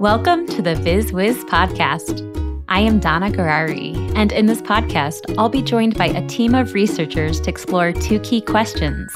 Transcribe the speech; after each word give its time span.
Welcome 0.00 0.46
to 0.46 0.62
the 0.62 0.76
VizWiz 0.76 1.42
podcast. 1.48 2.22
I 2.68 2.78
am 2.78 3.00
Danna 3.00 3.32
Gurari, 3.32 3.96
and 4.14 4.30
in 4.30 4.46
this 4.46 4.62
podcast, 4.62 5.34
I'll 5.36 5.48
be 5.48 5.60
joined 5.60 5.98
by 5.98 6.06
a 6.06 6.24
team 6.28 6.54
of 6.54 6.72
researchers 6.72 7.40
to 7.40 7.50
explore 7.50 7.90
two 7.90 8.20
key 8.20 8.40
questions. 8.40 9.12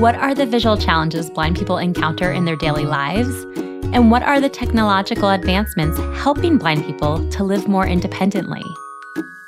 What 0.00 0.16
are 0.16 0.34
the 0.34 0.44
visual 0.44 0.76
challenges 0.76 1.30
blind 1.30 1.56
people 1.56 1.78
encounter 1.78 2.32
in 2.32 2.44
their 2.44 2.56
daily 2.56 2.86
lives? 2.86 3.44
And 3.94 4.10
what 4.10 4.24
are 4.24 4.40
the 4.40 4.48
technological 4.48 5.30
advancements 5.30 5.96
helping 6.20 6.58
blind 6.58 6.84
people 6.84 7.28
to 7.30 7.44
live 7.44 7.68
more 7.68 7.86
independently? 7.86 8.64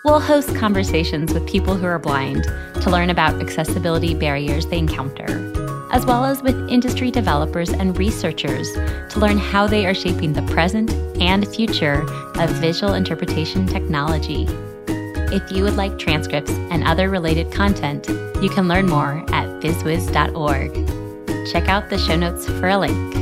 We'll 0.05 0.21
host 0.21 0.55
conversations 0.55 1.35
with 1.35 1.45
people 1.49 1.75
who 1.75 1.87
are 1.87 1.99
blind 1.99 2.45
to 2.83 2.89
learn 2.89 3.11
about 3.11 3.43
accessibility 3.43 4.15
barriers 4.15 4.67
they 4.67 4.79
encounter 4.79 5.48
as 5.91 6.05
well 6.07 6.25
as 6.25 6.43
with 6.43 6.69
industry 6.69 7.11
developers 7.11 7.71
and 7.71 7.97
researchers 7.99 8.73
to 8.73 9.19
learn 9.19 9.39
how 9.39 9.67
they 9.67 9.87
are 9.87 9.95
shaping 9.95 10.33
the 10.33 10.43
present 10.43 10.91
and 11.21 11.49
future 11.49 12.03
of 12.41 12.51
visual 12.61 12.95
interpretation 12.95 13.67
technology. 13.67 14.47
If 15.31 15.53
you 15.53 15.63
would 15.65 15.77
like 15.77 15.99
transcripts 15.99 16.53
and 16.71 16.85
other 16.85 17.11
related 17.11 17.53
content, 17.53 18.09
you 18.43 18.49
can 18.49 18.69
learn 18.69 18.87
more 18.87 19.25
at 19.33 19.47
vizwiz.org. 19.61 20.73
Check 21.53 21.69
out 21.69 21.91
the 21.91 21.99
show 21.99 22.17
notes 22.17 22.47
for 22.47 22.69
a 22.69 22.79
link. 22.79 23.15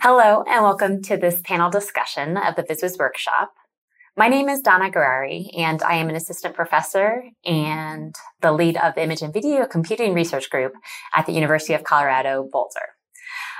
Hello, 0.00 0.44
and 0.46 0.62
welcome 0.62 1.00
to 1.02 1.16
this 1.16 1.40
panel 1.42 1.70
discussion 1.70 2.36
of 2.36 2.56
the 2.56 2.62
VizWiz 2.62 2.98
workshop. 2.98 3.54
My 4.16 4.28
name 4.28 4.48
is 4.48 4.62
Danna 4.62 4.92
Gurari, 4.92 5.50
and 5.58 5.82
I 5.82 5.96
am 5.96 6.08
an 6.08 6.14
assistant 6.14 6.54
professor 6.54 7.24
and 7.44 8.14
the 8.42 8.52
lead 8.52 8.76
of 8.76 8.94
the 8.94 9.02
Image 9.02 9.22
and 9.22 9.32
Video 9.32 9.66
Computing 9.66 10.14
Research 10.14 10.50
Group 10.50 10.74
at 11.16 11.26
the 11.26 11.32
University 11.32 11.74
of 11.74 11.82
Colorado 11.82 12.48
Boulder. 12.52 12.94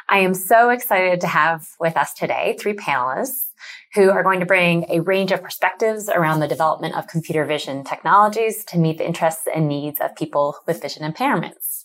I 0.08 0.18
am 0.18 0.32
so 0.32 0.70
excited 0.70 1.20
to 1.22 1.26
have 1.26 1.66
with 1.80 1.96
us 1.96 2.14
today 2.14 2.56
three 2.56 2.74
panelists 2.74 3.48
who 3.94 4.10
are 4.10 4.22
going 4.22 4.38
to 4.38 4.46
bring 4.46 4.86
a 4.88 5.00
range 5.00 5.32
of 5.32 5.42
perspectives 5.42 6.08
around 6.08 6.38
the 6.38 6.46
development 6.46 6.96
of 6.96 7.08
computer 7.08 7.44
vision 7.44 7.82
technologies 7.82 8.64
to 8.66 8.78
meet 8.78 8.98
the 8.98 9.06
interests 9.06 9.48
and 9.52 9.66
needs 9.66 10.00
of 10.00 10.14
people 10.14 10.54
with 10.68 10.80
vision 10.80 11.02
impairments. 11.02 11.83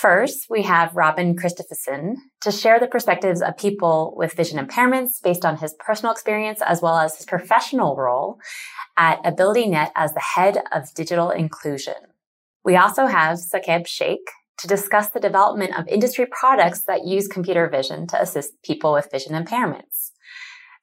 First, 0.00 0.46
we 0.48 0.62
have 0.62 0.96
Robin 0.96 1.36
Christopherson 1.36 2.16
to 2.40 2.50
share 2.50 2.80
the 2.80 2.86
perspectives 2.86 3.42
of 3.42 3.58
people 3.58 4.14
with 4.16 4.32
vision 4.32 4.58
impairments 4.58 5.22
based 5.22 5.44
on 5.44 5.58
his 5.58 5.74
personal 5.78 6.10
experience 6.10 6.62
as 6.64 6.80
well 6.80 6.96
as 6.96 7.18
his 7.18 7.26
professional 7.26 7.94
role 7.96 8.38
at 8.96 9.22
AbilityNet 9.24 9.90
as 9.94 10.14
the 10.14 10.24
head 10.34 10.56
of 10.72 10.94
digital 10.94 11.28
inclusion. 11.28 11.92
We 12.64 12.76
also 12.76 13.08
have 13.08 13.36
Saqib 13.36 13.86
Shaikh 13.86 14.26
to 14.60 14.66
discuss 14.66 15.10
the 15.10 15.20
development 15.20 15.78
of 15.78 15.86
industry 15.86 16.24
products 16.30 16.84
that 16.84 17.04
use 17.04 17.28
computer 17.28 17.68
vision 17.68 18.06
to 18.06 18.22
assist 18.22 18.62
people 18.62 18.94
with 18.94 19.10
vision 19.12 19.34
impairments. 19.34 20.12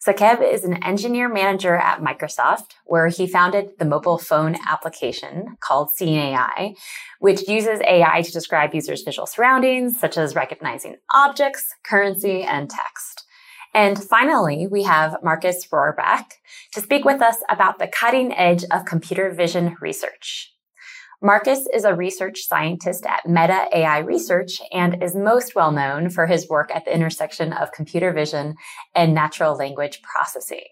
Saqib 0.06 0.42
is 0.42 0.64
an 0.64 0.84
engineer 0.84 1.28
manager 1.28 1.76
at 1.76 2.02
Microsoft, 2.02 2.76
where 2.86 3.08
he 3.08 3.26
founded 3.26 3.72
the 3.80 3.86
mobile 3.86 4.18
phone 4.18 4.56
application 4.68 5.58
called 5.60 5.90
Seeing 5.90 6.16
AI, 6.16 6.76
which 7.20 7.48
uses 7.48 7.82
AI 7.82 8.22
to 8.22 8.32
describe 8.32 8.76
users' 8.76 9.02
visual 9.02 9.26
surroundings, 9.26 10.00
such 10.00 10.18
as 10.18 10.36
recognizing 10.36 10.98
objects, 11.14 11.74
currency, 11.84 12.44
and 12.44 12.70
text. 12.70 13.26
And 13.74 14.02
finally, 14.02 14.68
we 14.68 14.84
have 14.84 15.18
Marcus 15.24 15.68
Rohrbach 15.68 16.26
to 16.74 16.82
speak 16.82 17.04
with 17.04 17.22
us 17.22 17.38
about 17.50 17.80
the 17.80 17.88
cutting 17.88 18.34
edge 18.34 18.64
of 18.72 18.86
computer 18.86 19.32
vision 19.32 19.76
research. 19.82 20.54
Marcus 21.22 21.68
is 21.74 21.84
a 21.84 21.96
research 21.96 22.46
scientist 22.46 23.04
at 23.08 23.26
Meta 23.26 23.66
AI 23.74 24.00
Research 24.00 24.62
and 24.72 25.02
is 25.02 25.16
most 25.16 25.56
well 25.56 25.72
known 25.72 26.12
for 26.12 26.28
his 26.28 26.48
work 26.48 26.70
at 26.72 26.86
the 26.86 26.94
intersection 26.94 27.54
of 27.54 27.72
computer 27.72 28.14
vision 28.14 28.54
and 28.94 29.16
natural 29.16 29.56
language 29.56 30.00
processing. 30.04 30.66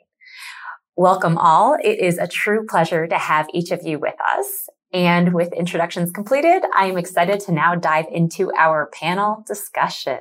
Welcome 0.96 1.40
all. 1.40 1.76
It 1.84 2.00
is 2.00 2.20
a 2.20 2.28
true 2.28 2.64
pleasure 2.68 3.08
to 3.08 3.18
have 3.18 3.48
each 3.56 3.72
of 3.72 3.82
you 3.84 3.98
with 3.98 4.14
us. 4.24 4.70
And 4.94 5.34
with 5.34 5.52
introductions 5.52 6.12
completed, 6.12 6.62
I 6.76 6.86
am 6.86 6.98
excited 7.00 7.40
to 7.42 7.52
now 7.52 7.74
dive 7.74 8.06
into 8.12 8.52
our 8.56 8.92
panel 8.94 9.44
discussion. 9.48 10.20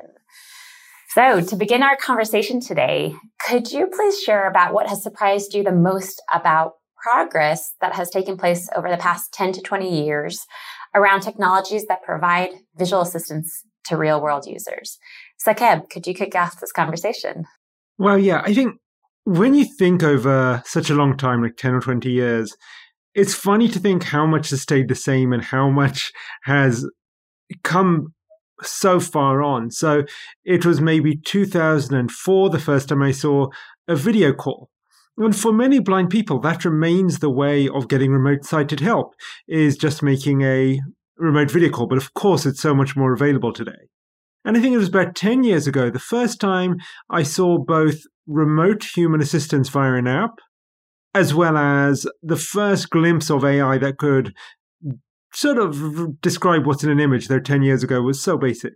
So 1.10 1.42
to 1.42 1.54
begin 1.54 1.82
our 1.82 1.96
conversation 1.96 2.60
today, 2.60 3.14
could 3.46 3.70
you 3.70 3.88
please 3.94 4.20
share 4.22 4.48
about 4.48 4.72
what 4.72 4.88
has 4.88 5.02
surprised 5.02 5.52
you 5.52 5.62
the 5.62 5.70
most 5.70 6.22
about 6.32 6.76
progress 7.04 7.74
that 7.80 7.94
has 7.94 8.08
taken 8.08 8.36
place 8.36 8.68
over 8.74 8.90
the 8.90 8.96
past 8.96 9.32
10 9.32 9.52
to 9.52 9.60
20 9.60 10.04
years 10.04 10.46
around 10.94 11.20
technologies 11.20 11.84
that 11.86 12.02
provide 12.02 12.50
visual 12.76 13.02
assistance 13.02 13.62
to 13.84 13.96
real 13.96 14.20
world 14.20 14.46
users. 14.46 14.98
Saqib, 15.46 15.90
could 15.90 16.06
you 16.06 16.14
kick 16.14 16.34
off 16.34 16.60
this 16.60 16.72
conversation? 16.72 17.44
Well, 17.98 18.18
yeah, 18.18 18.42
I 18.44 18.54
think 18.54 18.76
when 19.24 19.54
you 19.54 19.64
think 19.64 20.02
over 20.02 20.62
such 20.64 20.88
a 20.88 20.94
long 20.94 21.16
time, 21.16 21.42
like 21.42 21.56
10 21.56 21.74
or 21.74 21.80
20 21.80 22.10
years, 22.10 22.56
it's 23.14 23.34
funny 23.34 23.68
to 23.68 23.78
think 23.78 24.04
how 24.04 24.26
much 24.26 24.50
has 24.50 24.62
stayed 24.62 24.88
the 24.88 24.94
same 24.94 25.32
and 25.32 25.42
how 25.42 25.68
much 25.68 26.10
has 26.44 26.88
come 27.62 28.14
so 28.62 28.98
far 28.98 29.42
on. 29.42 29.70
So 29.70 30.04
it 30.44 30.64
was 30.64 30.80
maybe 30.80 31.16
2004 31.16 32.50
the 32.50 32.58
first 32.58 32.88
time 32.88 33.02
I 33.02 33.12
saw 33.12 33.48
a 33.86 33.94
video 33.94 34.32
call. 34.32 34.70
And 35.16 35.36
for 35.36 35.52
many 35.52 35.78
blind 35.78 36.10
people, 36.10 36.40
that 36.40 36.64
remains 36.64 37.18
the 37.18 37.30
way 37.30 37.68
of 37.68 37.88
getting 37.88 38.10
remote 38.10 38.44
sighted 38.44 38.80
help, 38.80 39.14
is 39.46 39.76
just 39.76 40.02
making 40.02 40.42
a 40.42 40.80
remote 41.16 41.50
video 41.50 41.70
call. 41.70 41.86
But 41.86 41.98
of 41.98 42.14
course, 42.14 42.46
it's 42.46 42.60
so 42.60 42.74
much 42.74 42.96
more 42.96 43.12
available 43.12 43.52
today. 43.52 43.88
And 44.44 44.56
I 44.56 44.60
think 44.60 44.74
it 44.74 44.78
was 44.78 44.88
about 44.88 45.14
10 45.14 45.44
years 45.44 45.66
ago, 45.66 45.88
the 45.88 45.98
first 45.98 46.40
time 46.40 46.76
I 47.08 47.22
saw 47.22 47.58
both 47.58 48.00
remote 48.26 48.84
human 48.94 49.20
assistance 49.20 49.68
via 49.68 49.94
an 49.94 50.06
app, 50.06 50.38
as 51.14 51.32
well 51.32 51.56
as 51.56 52.06
the 52.22 52.36
first 52.36 52.90
glimpse 52.90 53.30
of 53.30 53.44
AI 53.44 53.78
that 53.78 53.98
could 53.98 54.34
sort 55.32 55.58
of 55.58 56.20
describe 56.20 56.66
what's 56.66 56.84
in 56.84 56.90
an 56.90 57.00
image, 57.00 57.28
though 57.28 57.40
10 57.40 57.62
years 57.62 57.82
ago 57.82 58.02
was 58.02 58.20
so 58.20 58.36
basic. 58.36 58.74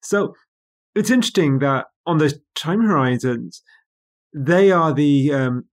So 0.00 0.34
it's 0.94 1.10
interesting 1.10 1.58
that 1.58 1.86
on 2.06 2.18
those 2.18 2.34
time 2.54 2.80
horizons, 2.80 3.62
they 4.34 4.70
are 4.70 4.94
the 4.94 5.32
um, 5.32 5.64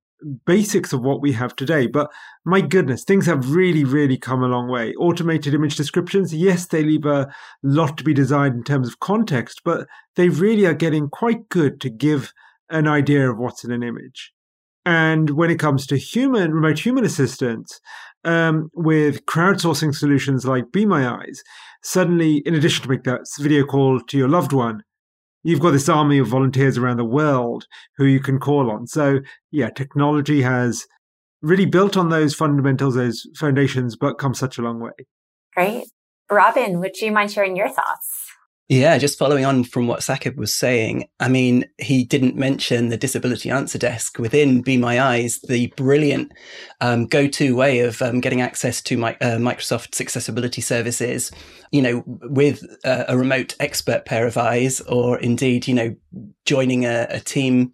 basics 0.46 0.94
of 0.94 1.02
what 1.02 1.22
we 1.22 1.32
have 1.34 1.56
today. 1.56 1.88
But 1.88 2.12
my 2.46 2.62
goodness, 2.62 3.04
things 3.04 3.26
have 3.26 3.52
really, 3.52 3.84
really 3.84 4.18
come 4.18 4.44
a 4.44 4.48
long 4.48 4.68
way. 4.68 4.94
Automated 4.96 5.54
image 5.54 5.76
descriptions, 5.76 6.34
yes, 6.34 6.66
they 6.66 6.84
leave 6.84 7.06
a 7.06 7.28
lot 7.64 7.98
to 7.98 8.04
be 8.04 8.14
desired 8.14 8.54
in 8.54 8.64
terms 8.64 8.88
of 8.88 9.00
context, 9.00 9.62
but 9.64 9.88
they 10.16 10.30
really 10.30 10.66
are 10.66 10.74
getting 10.74 11.10
quite 11.10 11.50
good 11.50 11.80
to 11.82 11.90
give 11.90 12.34
an 12.70 12.88
idea 12.88 13.30
of 13.30 13.38
what's 13.38 13.64
in 13.64 13.72
an 13.72 13.84
image. 13.84 14.34
And 14.86 15.32
when 15.32 15.50
it 15.50 15.60
comes 15.60 15.86
to 15.88 15.98
human, 15.98 16.54
remote 16.54 16.80
human 16.80 17.06
assistance, 17.06 17.80
um, 18.26 18.70
with 18.74 19.26
crowdsourcing 19.26 19.96
solutions 19.96 20.46
like 20.46 20.72
Be 20.72 20.86
My 20.86 21.08
Eyes, 21.08 21.42
suddenly, 21.84 22.38
in 22.46 22.56
addition 22.56 22.84
to 22.84 22.90
make 22.90 23.04
that 23.04 23.22
video 23.40 23.64
call 23.64 24.00
to 24.00 24.18
your 24.18 24.28
loved 24.28 24.52
one, 24.52 24.84
you've 25.44 25.60
got 25.60 25.72
this 25.72 25.90
army 25.90 26.18
of 26.18 26.28
volunteers 26.28 26.78
around 26.78 26.98
the 26.98 27.06
world 27.06 27.66
who 27.98 28.06
you 28.06 28.20
can 28.20 28.40
call 28.40 28.72
on. 28.72 28.88
So, 28.88 29.20
yeah, 29.52 29.70
technology 29.70 30.42
has 30.42 30.86
really 31.42 31.66
built 31.66 31.96
on 31.96 32.10
those 32.10 32.36
fundamentals, 32.36 32.96
those 32.96 33.26
foundations, 33.38 33.96
but 33.96 34.18
come 34.18 34.34
such 34.34 34.58
a 34.58 34.62
long 34.62 34.80
way. 34.80 34.92
Great. 35.56 35.86
Robin, 36.30 36.80
would 36.80 37.00
you 37.02 37.12
mind 37.12 37.32
sharing 37.32 37.56
your 37.56 37.70
thoughts? 37.70 38.19
Yeah, 38.72 39.00
just 39.00 39.18
following 39.18 39.46
on 39.46 39.64
from 39.64 39.88
what 39.88 40.02
Saqib 40.02 40.36
was 40.36 40.54
saying, 40.54 41.10
I 41.20 41.28
mean, 41.28 41.66
he 41.80 42.04
didn't 42.04 42.36
mention 42.36 42.90
the 42.90 42.98
disability 42.98 43.50
answer 43.50 43.80
desk 43.80 44.20
within 44.20 44.62
Be 44.62 44.78
My 44.78 45.02
Eyes, 45.02 45.40
the 45.40 45.74
brilliant 45.76 46.32
um, 46.80 47.08
go-to 47.08 47.56
way 47.56 47.80
of 47.80 48.00
um, 48.04 48.20
getting 48.22 48.42
access 48.42 48.80
to 48.84 48.96
my, 48.96 49.16
uh, 49.22 49.38
Microsoft's 49.38 50.00
accessibility 50.00 50.62
services, 50.62 51.32
you 51.72 51.82
know, 51.82 52.04
with 52.06 52.64
uh, 52.86 53.06
a 53.08 53.18
remote 53.18 53.56
expert 53.60 54.06
pair 54.06 54.28
of 54.28 54.38
eyes, 54.38 54.82
or 54.82 55.18
indeed, 55.18 55.68
you 55.68 55.74
know, 55.74 55.96
joining 56.46 56.86
a, 56.86 57.08
a 57.10 57.20
team 57.20 57.74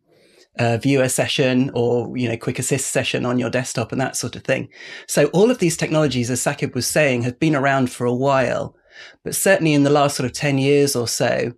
uh, 0.59 0.77
viewer 0.77 1.09
session 1.09 1.69
or 1.73 2.17
you 2.17 2.29
know 2.29 2.37
quick 2.37 2.59
assist 2.59 2.87
session 2.91 3.25
on 3.25 3.37
your 3.37 3.49
desktop 3.49 3.91
and 3.91 3.99
that 3.99 4.15
sort 4.15 4.37
of 4.37 4.45
thing. 4.45 4.69
So 5.07 5.25
all 5.33 5.51
of 5.51 5.59
these 5.59 5.75
technologies, 5.75 6.31
as 6.31 6.41
Saqib 6.41 6.73
was 6.73 6.87
saying, 6.87 7.23
have 7.23 7.37
been 7.37 7.55
around 7.55 7.91
for 7.91 8.05
a 8.05 8.15
while. 8.15 8.77
But 9.23 9.35
certainly 9.35 9.73
in 9.73 9.83
the 9.83 9.89
last 9.89 10.15
sort 10.15 10.25
of 10.25 10.33
10 10.33 10.57
years 10.57 10.95
or 10.95 11.07
so, 11.07 11.53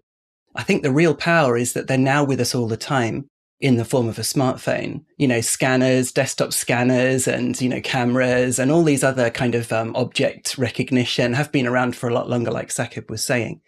I 0.56 0.64
think 0.64 0.82
the 0.82 0.92
real 0.92 1.16
power 1.16 1.58
is 1.58 1.74
that 1.74 1.88
they're 1.88 1.98
now 1.98 2.24
with 2.24 2.42
us 2.42 2.56
all 2.56 2.68
the 2.68 2.78
time 2.78 3.30
in 3.60 3.78
the 3.78 3.86
form 3.86 4.08
of 4.08 4.20
a 4.20 4.24
smartphone. 4.24 5.04
You 5.18 5.28
know, 5.28 5.42
scanners, 5.42 6.12
desktop 6.12 6.54
scanners, 6.54 7.28
and, 7.28 7.60
you 7.60 7.70
know, 7.70 7.82
cameras 7.82 8.60
and 8.60 8.72
all 8.72 8.84
these 8.84 9.04
other 9.04 9.30
kind 9.30 9.56
of 9.56 9.72
um, 9.72 9.96
object 9.96 10.58
recognition 10.58 11.34
have 11.34 11.52
been 11.52 11.68
around 11.68 11.96
for 11.96 12.08
a 12.08 12.14
lot 12.14 12.30
longer, 12.30 12.52
like 12.52 12.70
Saqib 12.70 13.10
was 13.10 13.26
saying. 13.26 13.62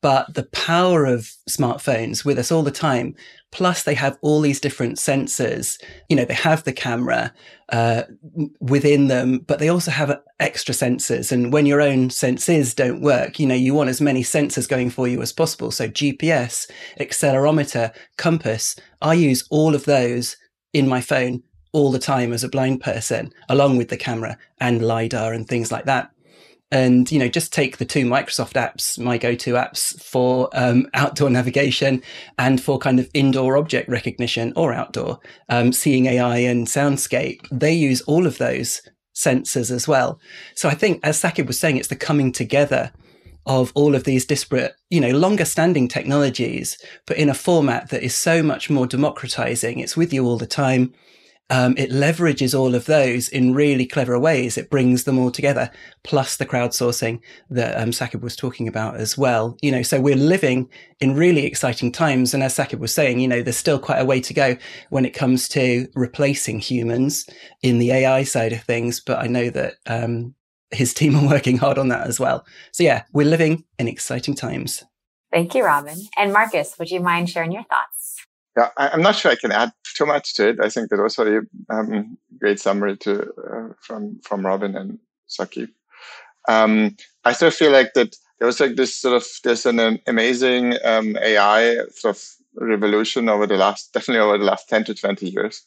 But 0.00 0.32
the 0.34 0.44
power 0.44 1.04
of 1.04 1.32
smartphones 1.48 2.24
with 2.24 2.38
us 2.38 2.52
all 2.52 2.62
the 2.62 2.70
time, 2.70 3.14
plus 3.50 3.82
they 3.82 3.94
have 3.94 4.16
all 4.22 4.40
these 4.40 4.60
different 4.60 4.96
sensors. 4.96 5.80
You 6.08 6.16
know, 6.16 6.24
they 6.24 6.34
have 6.34 6.62
the 6.64 6.72
camera 6.72 7.32
uh, 7.70 8.02
within 8.60 9.08
them, 9.08 9.38
but 9.40 9.58
they 9.58 9.68
also 9.68 9.90
have 9.90 10.20
extra 10.38 10.74
sensors. 10.74 11.32
And 11.32 11.52
when 11.52 11.66
your 11.66 11.80
own 11.80 12.10
senses 12.10 12.74
don't 12.74 13.00
work, 13.00 13.40
you 13.40 13.46
know, 13.46 13.54
you 13.54 13.74
want 13.74 13.90
as 13.90 14.00
many 14.00 14.22
sensors 14.22 14.68
going 14.68 14.90
for 14.90 15.08
you 15.08 15.20
as 15.20 15.32
possible. 15.32 15.70
So 15.72 15.88
GPS, 15.88 16.70
accelerometer, 17.00 17.92
compass, 18.16 18.76
I 19.02 19.14
use 19.14 19.44
all 19.50 19.74
of 19.74 19.84
those 19.84 20.36
in 20.72 20.86
my 20.86 21.00
phone 21.00 21.42
all 21.72 21.90
the 21.90 21.98
time 21.98 22.32
as 22.32 22.44
a 22.44 22.48
blind 22.48 22.80
person, 22.80 23.32
along 23.48 23.76
with 23.76 23.88
the 23.88 23.96
camera 23.96 24.38
and 24.60 24.82
LiDAR 24.82 25.32
and 25.32 25.46
things 25.46 25.72
like 25.72 25.84
that 25.86 26.10
and 26.70 27.10
you 27.10 27.18
know 27.18 27.28
just 27.28 27.52
take 27.52 27.78
the 27.78 27.84
two 27.84 28.04
microsoft 28.04 28.52
apps 28.52 28.98
my 28.98 29.16
go-to 29.16 29.54
apps 29.54 30.00
for 30.02 30.50
um, 30.52 30.86
outdoor 30.94 31.30
navigation 31.30 32.02
and 32.38 32.62
for 32.62 32.78
kind 32.78 33.00
of 33.00 33.08
indoor 33.14 33.56
object 33.56 33.88
recognition 33.88 34.52
or 34.56 34.72
outdoor 34.72 35.18
um, 35.48 35.72
seeing 35.72 36.06
ai 36.06 36.38
and 36.38 36.66
soundscape. 36.66 37.46
They 37.50 37.72
use 37.72 38.02
all 38.02 38.26
of 38.26 38.38
those 38.38 38.82
sensors 39.14 39.70
as 39.70 39.88
well. 39.88 40.20
So 40.54 40.68
i 40.68 40.74
think 40.74 41.00
as 41.02 41.20
Saqib 41.20 41.46
was 41.46 41.58
saying 41.58 41.76
it's 41.76 41.88
the 41.88 41.96
coming 41.96 42.32
together 42.32 42.92
of 43.46 43.72
all 43.74 43.94
of 43.94 44.04
these 44.04 44.26
disparate 44.26 44.74
you 44.90 45.00
know 45.00 45.10
longer 45.10 45.44
standing 45.44 45.88
technologies 45.88 46.76
but 47.06 47.16
in 47.16 47.30
a 47.30 47.34
format 47.34 47.88
that 47.88 48.02
is 48.02 48.14
so 48.14 48.42
much 48.42 48.68
more 48.68 48.86
democratizing. 48.86 49.78
It's 49.78 49.96
with 49.96 50.12
you 50.12 50.26
all 50.26 50.36
the 50.36 50.46
time 50.46 50.92
um, 51.50 51.74
it 51.78 51.90
leverages 51.90 52.58
all 52.58 52.74
of 52.74 52.84
those 52.84 53.28
in 53.28 53.54
really 53.54 53.86
clever 53.86 54.18
ways. 54.18 54.58
It 54.58 54.70
brings 54.70 55.04
them 55.04 55.18
all 55.18 55.30
together, 55.30 55.70
plus 56.04 56.36
the 56.36 56.44
crowdsourcing 56.44 57.20
that 57.50 57.80
um, 57.80 57.90
Saqib 57.90 58.20
was 58.20 58.36
talking 58.36 58.68
about 58.68 58.96
as 58.96 59.16
well. 59.16 59.56
You 59.62 59.72
know, 59.72 59.82
so 59.82 60.00
we're 60.00 60.16
living 60.16 60.68
in 61.00 61.14
really 61.14 61.46
exciting 61.46 61.90
times. 61.90 62.34
And 62.34 62.42
as 62.42 62.56
Saqib 62.56 62.80
was 62.80 62.92
saying, 62.92 63.20
you 63.20 63.28
know, 63.28 63.42
there's 63.42 63.56
still 63.56 63.78
quite 63.78 64.00
a 64.00 64.04
way 64.04 64.20
to 64.20 64.34
go 64.34 64.56
when 64.90 65.06
it 65.06 65.14
comes 65.14 65.48
to 65.50 65.88
replacing 65.94 66.58
humans 66.58 67.26
in 67.62 67.78
the 67.78 67.92
AI 67.92 68.24
side 68.24 68.52
of 68.52 68.62
things. 68.62 69.00
But 69.00 69.18
I 69.18 69.26
know 69.26 69.48
that 69.50 69.76
um, 69.86 70.34
his 70.70 70.92
team 70.92 71.16
are 71.16 71.26
working 71.26 71.56
hard 71.56 71.78
on 71.78 71.88
that 71.88 72.06
as 72.06 72.20
well. 72.20 72.44
So 72.72 72.82
yeah, 72.82 73.04
we're 73.12 73.26
living 73.26 73.64
in 73.78 73.88
exciting 73.88 74.34
times. 74.34 74.84
Thank 75.30 75.54
you, 75.54 75.64
Robin. 75.64 75.98
And 76.16 76.32
Marcus, 76.32 76.78
would 76.78 76.90
you 76.90 77.00
mind 77.00 77.28
sharing 77.28 77.52
your 77.52 77.64
thoughts? 77.64 78.07
Yeah, 78.58 78.70
I, 78.76 78.88
am 78.92 79.02
not 79.02 79.14
sure 79.14 79.30
I 79.30 79.36
can 79.36 79.52
add 79.52 79.70
too 79.94 80.04
much 80.04 80.34
to 80.34 80.48
it. 80.48 80.58
I 80.60 80.68
think 80.68 80.90
that 80.90 81.00
was 81.00 81.16
a 81.20 81.42
um, 81.70 82.18
great 82.40 82.58
summary 82.58 82.96
to 82.98 83.22
uh, 83.22 83.68
from 83.80 84.18
from 84.24 84.44
Robin 84.44 84.74
and 84.74 84.98
Saqib. 85.28 85.68
Um, 86.48 86.96
I 87.24 87.34
still 87.34 87.52
feel 87.52 87.70
like 87.70 87.92
that 87.94 88.16
there 88.38 88.46
was 88.46 88.58
like 88.58 88.74
this 88.74 88.96
sort 88.96 89.14
of 89.14 89.24
there's 89.44 89.64
an 89.64 90.00
amazing 90.08 90.74
um, 90.84 91.16
AI 91.18 91.76
sort 91.90 92.16
of 92.16 92.24
revolution 92.56 93.28
over 93.28 93.46
the 93.46 93.56
last 93.56 93.92
definitely 93.92 94.22
over 94.26 94.38
the 94.38 94.44
last 94.44 94.68
10 94.68 94.84
to 94.86 94.94
20 94.94 95.30
years. 95.30 95.64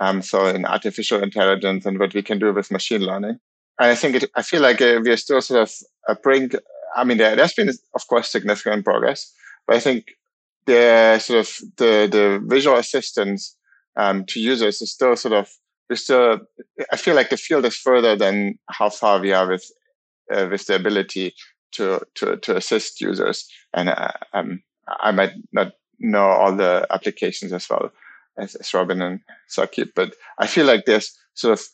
Um, 0.00 0.20
so 0.20 0.46
in 0.46 0.64
artificial 0.64 1.22
intelligence 1.22 1.86
and 1.86 2.00
what 2.00 2.12
we 2.12 2.22
can 2.22 2.40
do 2.40 2.52
with 2.52 2.72
machine 2.72 3.02
learning. 3.02 3.38
And 3.78 3.90
I 3.90 3.94
think 3.94 4.16
it, 4.16 4.30
I 4.34 4.42
feel 4.42 4.62
like 4.62 4.82
uh, 4.82 5.00
we 5.04 5.12
are 5.12 5.16
still 5.16 5.40
sort 5.40 5.62
of 5.62 5.72
a 6.08 6.16
brink. 6.16 6.56
I 6.96 7.04
mean, 7.04 7.18
there, 7.18 7.36
there's 7.36 7.54
been, 7.54 7.70
of 7.94 8.06
course, 8.08 8.32
significant 8.32 8.84
progress, 8.84 9.32
but 9.68 9.76
I 9.76 9.80
think 9.80 10.16
the 10.66 11.18
sort 11.18 11.40
of 11.40 11.58
the 11.76 12.08
the 12.10 12.40
visual 12.44 12.76
assistance 12.76 13.56
um, 13.96 14.24
to 14.26 14.40
users 14.40 14.80
is 14.80 14.92
still 14.92 15.16
sort 15.16 15.34
of 15.34 15.48
we 15.90 15.96
still 15.96 16.40
I 16.92 16.96
feel 16.96 17.14
like 17.14 17.30
the 17.30 17.36
field 17.36 17.64
is 17.64 17.76
further 17.76 18.16
than 18.16 18.58
how 18.68 18.90
far 18.90 19.20
we 19.20 19.32
are 19.32 19.48
with 19.48 19.70
uh, 20.32 20.48
with 20.50 20.66
the 20.66 20.76
ability 20.76 21.34
to 21.72 22.00
to 22.16 22.36
to 22.36 22.56
assist 22.56 23.00
users 23.00 23.48
and 23.74 23.88
uh, 23.88 24.12
um, 24.32 24.62
I 24.86 25.10
might 25.12 25.32
not 25.52 25.72
know 25.98 26.24
all 26.24 26.54
the 26.54 26.86
applications 26.90 27.52
as 27.52 27.68
well 27.68 27.90
as, 28.36 28.54
as 28.56 28.74
Robin 28.74 29.00
and 29.02 29.20
Saqib, 29.48 29.90
but 29.94 30.14
I 30.38 30.46
feel 30.46 30.66
like 30.66 30.84
there's 30.84 31.16
sort 31.34 31.58
of 31.58 31.66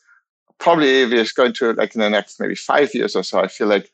probably 0.58 1.06
we're 1.06 1.24
going 1.36 1.52
to 1.54 1.72
like 1.72 1.94
in 1.94 2.00
the 2.00 2.10
next 2.10 2.40
maybe 2.40 2.54
five 2.54 2.94
years 2.94 3.16
or 3.16 3.22
so. 3.22 3.40
I 3.40 3.48
feel 3.48 3.68
like 3.68 3.90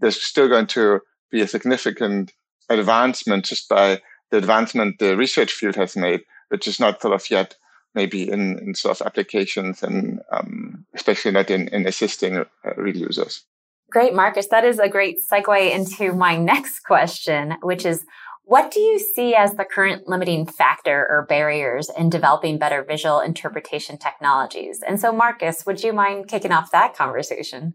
there's 0.00 0.20
still 0.22 0.48
going 0.48 0.66
to 0.68 1.00
be 1.30 1.40
a 1.40 1.48
significant 1.48 2.32
advancement 2.68 3.44
just 3.44 3.68
by 3.68 4.00
the 4.30 4.38
advancement 4.38 4.98
the 4.98 5.16
research 5.16 5.52
field 5.52 5.76
has 5.76 5.96
made, 5.96 6.22
which 6.48 6.66
is 6.66 6.80
not 6.80 7.00
sort 7.00 7.14
of 7.14 7.30
yet 7.30 7.56
maybe 7.94 8.28
in, 8.28 8.58
in 8.58 8.74
sort 8.74 9.00
of 9.00 9.06
applications 9.06 9.82
and 9.82 10.20
um, 10.32 10.84
especially 10.94 11.30
not 11.30 11.50
in, 11.50 11.68
in 11.68 11.86
assisting 11.86 12.38
uh, 12.38 12.44
real 12.76 12.96
users. 12.96 13.44
Great, 13.90 14.14
Marcus. 14.14 14.48
That 14.48 14.64
is 14.64 14.78
a 14.78 14.88
great 14.88 15.18
segue 15.30 15.72
into 15.72 16.12
my 16.12 16.36
next 16.52 16.80
question, 16.80 17.54
which 17.62 17.86
is 17.86 18.04
what 18.46 18.70
do 18.70 18.80
you 18.80 18.98
see 18.98 19.34
as 19.34 19.54
the 19.54 19.64
current 19.64 20.06
limiting 20.06 20.46
factor 20.46 21.06
or 21.08 21.24
barriers 21.26 21.90
in 21.96 22.10
developing 22.10 22.58
better 22.58 22.84
visual 22.84 23.20
interpretation 23.20 23.96
technologies? 23.96 24.82
And 24.86 25.00
so, 25.00 25.12
Marcus, 25.12 25.64
would 25.64 25.82
you 25.82 25.94
mind 25.94 26.28
kicking 26.28 26.52
off 26.52 26.70
that 26.72 26.94
conversation? 26.94 27.74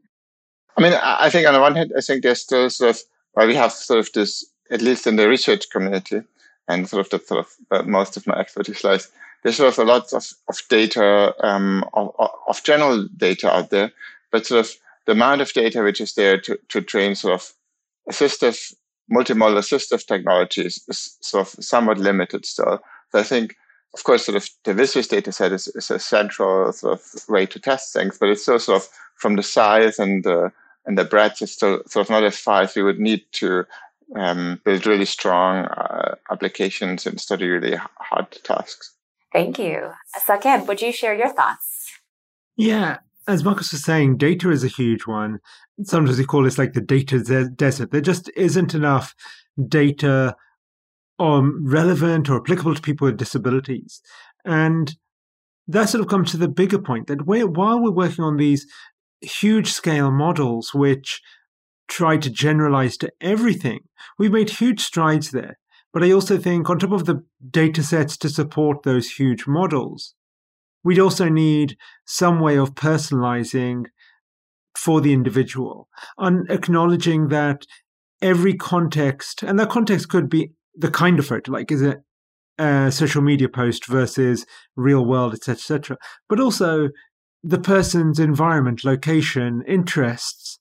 I 0.77 0.81
mean, 0.81 0.93
I 0.93 1.29
think 1.31 1.47
on 1.47 1.53
the 1.53 1.59
one 1.59 1.75
hand, 1.75 1.91
I 1.97 2.01
think 2.01 2.21
there's 2.21 2.41
still 2.41 2.69
sort 2.69 2.91
of, 2.91 3.01
well, 3.35 3.47
we 3.47 3.55
have 3.55 3.71
sort 3.71 3.99
of 3.99 4.11
this, 4.13 4.45
at 4.69 4.81
least 4.81 5.07
in 5.07 5.15
the 5.15 5.27
research 5.27 5.71
community, 5.71 6.21
and 6.69 6.87
sort 6.87 7.05
of 7.05 7.09
that's 7.09 7.27
sort 7.27 7.45
of 7.45 7.51
uh, 7.71 7.83
most 7.83 8.15
of 8.15 8.25
my 8.25 8.35
expertise 8.35 8.83
lies. 8.83 9.09
There's 9.43 9.57
sort 9.57 9.73
of 9.73 9.79
a 9.79 9.83
lot 9.83 10.13
of, 10.13 10.25
of 10.47 10.57
data, 10.69 11.33
um, 11.45 11.83
of, 11.93 12.13
of 12.47 12.63
general 12.63 13.07
data 13.17 13.53
out 13.53 13.69
there, 13.71 13.91
but 14.31 14.45
sort 14.45 14.65
of 14.65 14.71
the 15.05 15.13
amount 15.13 15.41
of 15.41 15.51
data 15.51 15.81
which 15.81 15.99
is 15.99 16.13
there 16.13 16.39
to, 16.41 16.59
to 16.69 16.81
train 16.81 17.15
sort 17.15 17.33
of 17.33 17.53
assistive, 18.09 18.73
multimodal 19.11 19.57
assistive 19.57 20.05
technologies 20.05 20.83
is 20.87 21.17
sort 21.21 21.47
of 21.47 21.63
somewhat 21.63 21.97
limited 21.97 22.45
still. 22.45 22.79
So 23.11 23.19
I 23.19 23.23
think, 23.23 23.55
of 23.95 24.03
course, 24.03 24.25
sort 24.25 24.35
of 24.35 24.47
the 24.65 24.73
VizWiz 24.73 25.09
data 25.09 25.31
set 25.31 25.51
is, 25.51 25.67
is 25.69 25.89
a 25.89 25.99
central 25.99 26.71
sort 26.73 26.99
of 26.99 27.29
way 27.29 27.45
to 27.47 27.59
test 27.59 27.93
things, 27.93 28.17
but 28.19 28.29
it's 28.29 28.43
still 28.43 28.59
sort 28.59 28.83
of 28.83 28.89
from 29.15 29.35
the 29.35 29.43
size 29.43 29.97
and 29.97 30.23
the, 30.23 30.51
and 30.85 30.97
the 30.97 31.05
breadth 31.05 31.41
is 31.41 31.53
still 31.53 31.81
sort 31.87 32.05
of 32.05 32.09
not 32.11 32.23
as 32.23 32.37
far 32.37 32.61
as 32.61 32.75
we 32.75 32.83
would 32.83 32.99
need 32.99 33.23
to 33.31 33.65
um, 34.15 34.61
build 34.65 34.85
really 34.85 35.05
strong 35.05 35.65
uh, 35.65 36.15
applications 36.31 37.05
and 37.05 37.19
study 37.19 37.47
really 37.47 37.77
hard 37.97 38.31
tasks. 38.43 38.95
Thank 39.31 39.59
you. 39.59 39.91
Saqib, 40.27 40.67
would 40.67 40.81
you 40.81 40.91
share 40.91 41.15
your 41.15 41.29
thoughts? 41.29 41.91
Yeah, 42.57 42.97
as 43.27 43.43
Marcus 43.43 43.71
was 43.71 43.83
saying, 43.83 44.17
data 44.17 44.49
is 44.49 44.63
a 44.63 44.67
huge 44.67 45.05
one. 45.05 45.39
Sometimes 45.83 46.17
we 46.17 46.25
call 46.25 46.43
this 46.43 46.57
like 46.57 46.73
the 46.73 46.81
data 46.81 47.47
desert. 47.55 47.91
There 47.91 48.01
just 48.01 48.29
isn't 48.35 48.73
enough 48.73 49.13
data 49.67 50.35
um, 51.19 51.63
relevant 51.63 52.29
or 52.29 52.37
applicable 52.37 52.75
to 52.75 52.81
people 52.81 53.05
with 53.05 53.17
disabilities. 53.17 54.01
And 54.45 54.95
that 55.67 55.89
sort 55.89 56.01
of 56.01 56.09
comes 56.09 56.31
to 56.31 56.37
the 56.37 56.47
bigger 56.47 56.79
point 56.79 57.07
that 57.07 57.27
we're, 57.27 57.47
while 57.47 57.81
we're 57.81 57.91
working 57.91 58.23
on 58.23 58.37
these 58.37 58.65
huge 59.21 59.71
scale 59.71 60.11
models, 60.11 60.73
which 60.73 61.21
try 61.89 62.17
to 62.17 62.29
generalize 62.29 62.97
to 62.97 63.11
everything. 63.19 63.79
We've 64.17 64.31
made 64.31 64.49
huge 64.51 64.81
strides 64.81 65.31
there. 65.31 65.57
But 65.91 66.03
I 66.03 66.11
also 66.11 66.37
think, 66.37 66.69
on 66.69 66.77
top 66.79 66.91
of 66.91 67.05
the 67.05 67.23
data 67.49 67.81
sets 67.81 68.15
to 68.17 68.29
support 68.29 68.83
those 68.83 69.09
huge 69.11 69.47
models, 69.47 70.13
we'd 70.83 70.99
also 70.99 71.29
need 71.29 71.77
some 72.05 72.39
way 72.39 72.57
of 72.57 72.75
personalizing 72.75 73.85
for 74.77 75.01
the 75.01 75.13
individual 75.13 75.89
and 76.17 76.49
acknowledging 76.49 77.29
that 77.29 77.65
every 78.21 78.53
context, 78.53 79.41
and 79.43 79.59
that 79.59 79.69
context 79.69 80.09
could 80.09 80.29
be 80.29 80.51
the 80.75 80.91
kind 80.91 81.17
of 81.17 81.25
photo, 81.25 81.51
like 81.51 81.71
is 81.71 81.81
it 81.81 81.97
a 82.59 82.91
social 82.91 83.21
media 83.21 83.49
post 83.49 83.87
versus 83.87 84.45
real 84.75 85.05
world, 85.05 85.33
etc., 85.33 85.53
etc., 85.53 85.97
but 86.27 86.39
also 86.39 86.89
the 87.43 87.59
person's 87.59 88.19
environment, 88.19 88.83
location, 88.83 89.63
interests, 89.67 90.58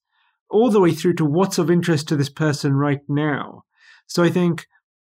all 0.50 0.70
the 0.70 0.80
way 0.80 0.92
through 0.92 1.14
to 1.14 1.24
what's 1.24 1.58
of 1.58 1.70
interest 1.70 2.08
to 2.08 2.16
this 2.16 2.30
person 2.30 2.74
right 2.74 3.00
now. 3.08 3.62
So 4.06 4.22
I 4.22 4.30
think 4.30 4.66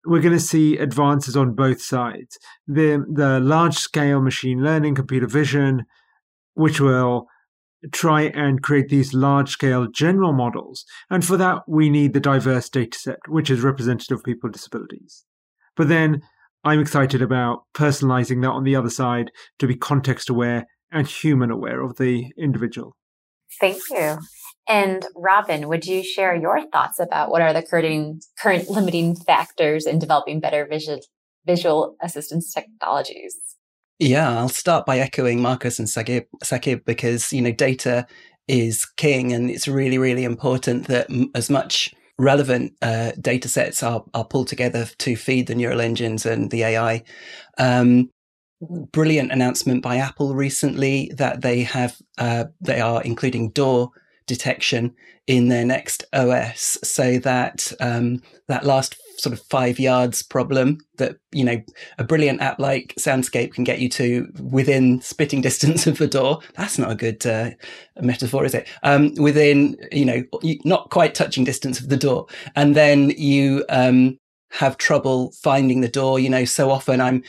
we're 0.05 0.21
going 0.21 0.35
to 0.35 0.41
see 0.41 0.77
advances 0.77 1.37
on 1.37 1.55
both 1.55 1.81
sides. 1.81 2.39
The 2.67 3.05
the 3.13 3.41
large 3.41 3.77
scale 3.77 4.21
machine 4.21 4.63
learning, 4.63 4.95
computer 4.95 5.27
vision, 5.27 5.85
which 6.55 6.81
will 6.81 7.27
try 7.93 8.23
and 8.23 8.63
create 8.63 8.89
these 8.89 9.15
large 9.15 9.51
scale 9.51 9.87
general 9.87 10.33
models. 10.33 10.85
And 11.09 11.25
for 11.25 11.37
that, 11.39 11.63
we 11.67 11.89
need 11.89 12.13
the 12.13 12.21
diverse 12.21 12.69
data 12.69 12.99
set, 12.99 13.19
which 13.29 13.51
is 13.51 13.63
representative 13.63 14.19
of 14.19 14.25
people 14.25 14.49
with 14.49 14.55
disabilities. 14.55 15.25
But 15.77 15.89
then 15.89 16.21
I'm 16.63 16.81
excited 16.81 17.23
about 17.23 17.65
personalizing 17.75 18.43
that 18.43 18.51
on 18.51 18.65
the 18.65 18.77
other 18.77 18.91
side 18.91 19.31
to 19.59 19.67
be 19.67 19.77
context 19.77 20.29
aware 20.29 20.67
and 20.93 21.07
human 21.07 21.51
aware 21.51 21.81
of 21.81 21.97
the 21.97 22.27
individual. 22.37 22.97
Thank 23.59 23.81
you. 23.91 24.19
And 24.69 25.05
Robin, 25.17 25.69
would 25.69 25.87
you 25.87 26.03
share 26.03 26.35
your 26.35 26.67
thoughts 26.71 27.01
about 27.01 27.31
what 27.31 27.43
are 27.43 27.53
the 27.53 27.63
current, 27.63 28.25
current 28.39 28.69
limiting 28.69 29.17
factors 29.17 29.87
in 29.87 29.99
developing 29.99 30.41
better 30.41 30.67
visual, 30.67 31.01
visual 31.47 31.97
assistance 32.03 32.53
technologies? 32.53 33.37
Yeah, 33.99 34.39
I'll 34.39 34.49
start 34.49 34.87
by 34.87 34.99
echoing 34.99 35.43
Marcus 35.43 35.79
and 35.79 35.89
Saqib, 35.89 36.27
Saqib 36.43 36.85
because, 36.85 37.33
you 37.33 37.43
know, 37.43 37.53
data 37.53 38.07
is 38.49 38.87
king 38.97 39.33
and 39.33 39.51
it's 39.51 39.69
really, 39.69 39.99
really 39.99 40.25
important 40.25 40.87
that 40.87 41.09
as 41.35 41.51
much 41.51 41.95
relevant 42.19 42.75
uh, 42.83 43.13
data 43.21 43.49
sets 43.49 43.83
are, 43.83 44.05
are 44.15 44.25
pulled 44.25 44.49
together 44.49 44.87
to 44.99 45.17
feed 45.17 45.47
the 45.47 45.55
neural 45.55 45.81
engines 45.81 46.27
and 46.27 46.51
the 46.51 46.63
AI. 46.63 47.03
Um, 47.59 48.11
brilliant 48.93 49.33
announcement 49.33 49.83
by 49.83 49.97
Apple 49.97 50.35
recently 50.35 51.11
that 51.17 51.41
they 51.41 51.63
have 51.63 51.97
uh, 52.19 52.45
they 52.61 52.81
are 52.81 53.03
including 53.03 53.51
door 53.51 53.91
detection 54.31 54.95
in 55.27 55.49
their 55.49 55.65
next 55.65 56.05
OS, 56.13 56.79
so 56.83 57.19
that 57.19 57.73
um, 57.81 58.23
that 58.49 58.65
last 58.65 58.97
sort 59.21 59.33
of 59.33 59.41
five 59.43 59.79
yards 59.79 60.23
problem 60.23 60.79
that 60.97 61.17
you 61.33 61.45
know 61.45 61.61
a 61.99 62.05
brilliant 62.05 62.41
app 62.41 62.59
like 62.59 62.95
Soundscape 62.99 63.53
can 63.53 63.65
get 63.65 63.81
you 63.81 63.89
to 63.91 64.33
within 64.41 65.01
spitting 65.03 65.41
distance 65.49 65.87
of 65.87 65.99
the 65.99 66.07
door. 66.07 66.41
That's 66.57 66.79
not 66.79 66.91
a 66.91 66.95
good 66.95 67.27
uh, 67.27 67.51
metaphor, 68.01 68.45
is 68.45 68.55
it? 68.55 68.69
Um, 68.83 69.15
within 69.17 69.77
you 69.93 70.05
know 70.05 70.25
not 70.65 70.91
quite 70.91 71.15
touching 71.15 71.45
distance 71.45 71.81
of 71.81 71.89
the 71.89 71.97
door, 71.97 72.27
and 72.57 72.75
then 72.75 73.11
you 73.11 73.65
um, 73.69 74.19
have 74.53 74.79
trouble 74.79 75.33
finding 75.43 75.81
the 75.81 75.89
door. 75.89 76.19
You 76.19 76.31
know, 76.31 76.45
so 76.45 76.71
often 76.71 77.01
I'm 77.01 77.23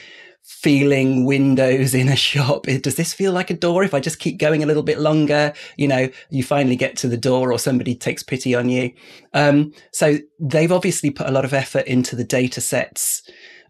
feeling 0.51 1.25
windows 1.25 1.95
in 1.95 2.09
a 2.09 2.15
shop. 2.15 2.65
Does 2.65 2.95
this 2.95 3.13
feel 3.13 3.31
like 3.31 3.49
a 3.49 3.55
door? 3.55 3.83
If 3.83 3.93
I 3.93 3.99
just 3.99 4.19
keep 4.19 4.37
going 4.37 4.61
a 4.61 4.65
little 4.65 4.83
bit 4.83 4.99
longer, 4.99 5.53
you 5.77 5.87
know, 5.87 6.09
you 6.29 6.43
finally 6.43 6.75
get 6.75 6.97
to 6.97 7.07
the 7.07 7.17
door 7.17 7.51
or 7.51 7.57
somebody 7.57 7.95
takes 7.95 8.21
pity 8.21 8.53
on 8.53 8.69
you. 8.69 8.91
Um, 9.33 9.73
so 9.91 10.17
they've 10.39 10.71
obviously 10.71 11.09
put 11.09 11.27
a 11.27 11.31
lot 11.31 11.45
of 11.45 11.53
effort 11.53 11.87
into 11.87 12.15
the 12.15 12.25
data 12.25 12.61
sets 12.61 13.23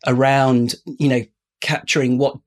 around, 0.07 0.75
you 0.85 1.07
know, 1.07 1.21
capturing 1.61 2.17
what 2.17 2.37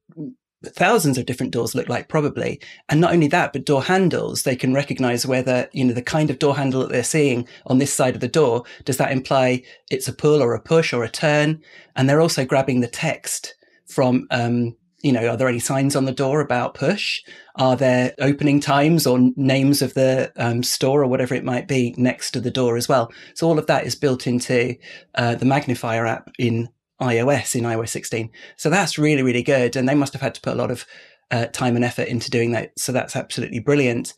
thousands 0.64 1.16
of 1.16 1.26
different 1.26 1.52
doors 1.52 1.74
look 1.74 1.88
like 1.90 2.08
probably 2.08 2.58
and 2.88 2.98
not 2.98 3.12
only 3.12 3.28
that 3.28 3.52
but 3.52 3.66
door 3.66 3.82
handles 3.82 4.44
they 4.44 4.56
can 4.56 4.72
recognize 4.72 5.26
whether 5.26 5.68
you 5.74 5.84
know 5.84 5.92
the 5.92 6.00
kind 6.00 6.30
of 6.30 6.38
door 6.38 6.56
handle 6.56 6.80
that 6.80 6.88
they're 6.88 7.04
seeing 7.04 7.46
on 7.66 7.76
this 7.76 7.92
side 7.92 8.14
of 8.14 8.22
the 8.22 8.26
door 8.26 8.64
does 8.86 8.96
that 8.96 9.12
imply 9.12 9.62
it's 9.90 10.08
a 10.08 10.12
pull 10.12 10.42
or 10.42 10.54
a 10.54 10.60
push 10.60 10.94
or 10.94 11.04
a 11.04 11.08
turn 11.08 11.60
and 11.96 12.08
they're 12.08 12.22
also 12.22 12.46
grabbing 12.46 12.80
the 12.80 12.88
text 12.88 13.54
from, 13.86 14.26
um, 14.30 14.76
you 15.02 15.12
know, 15.12 15.28
are 15.28 15.36
there 15.36 15.48
any 15.48 15.58
signs 15.58 15.94
on 15.94 16.04
the 16.04 16.12
door 16.12 16.40
about 16.40 16.74
push? 16.74 17.22
Are 17.56 17.76
there 17.76 18.14
opening 18.18 18.60
times 18.60 19.06
or 19.06 19.18
names 19.36 19.82
of 19.82 19.94
the 19.94 20.32
um, 20.36 20.62
store 20.62 21.02
or 21.02 21.06
whatever 21.06 21.34
it 21.34 21.44
might 21.44 21.68
be 21.68 21.94
next 21.96 22.30
to 22.32 22.40
the 22.40 22.50
door 22.50 22.76
as 22.76 22.88
well? 22.88 23.12
So 23.34 23.46
all 23.46 23.58
of 23.58 23.66
that 23.66 23.86
is 23.86 23.94
built 23.94 24.26
into 24.26 24.76
uh, 25.14 25.34
the 25.34 25.44
magnifier 25.44 26.06
app 26.06 26.30
in 26.38 26.68
iOS 27.00 27.54
in 27.54 27.64
iOS 27.64 27.88
16. 27.88 28.30
So 28.56 28.70
that's 28.70 28.98
really, 28.98 29.22
really 29.22 29.42
good. 29.42 29.76
And 29.76 29.88
they 29.88 29.94
must 29.94 30.12
have 30.12 30.22
had 30.22 30.34
to 30.34 30.40
put 30.40 30.54
a 30.54 30.56
lot 30.56 30.70
of 30.70 30.86
uh, 31.30 31.46
time 31.46 31.76
and 31.76 31.84
effort 31.84 32.08
into 32.08 32.30
doing 32.30 32.52
that. 32.52 32.78
So 32.78 32.92
that's 32.92 33.16
absolutely 33.16 33.58
brilliant. 33.58 34.14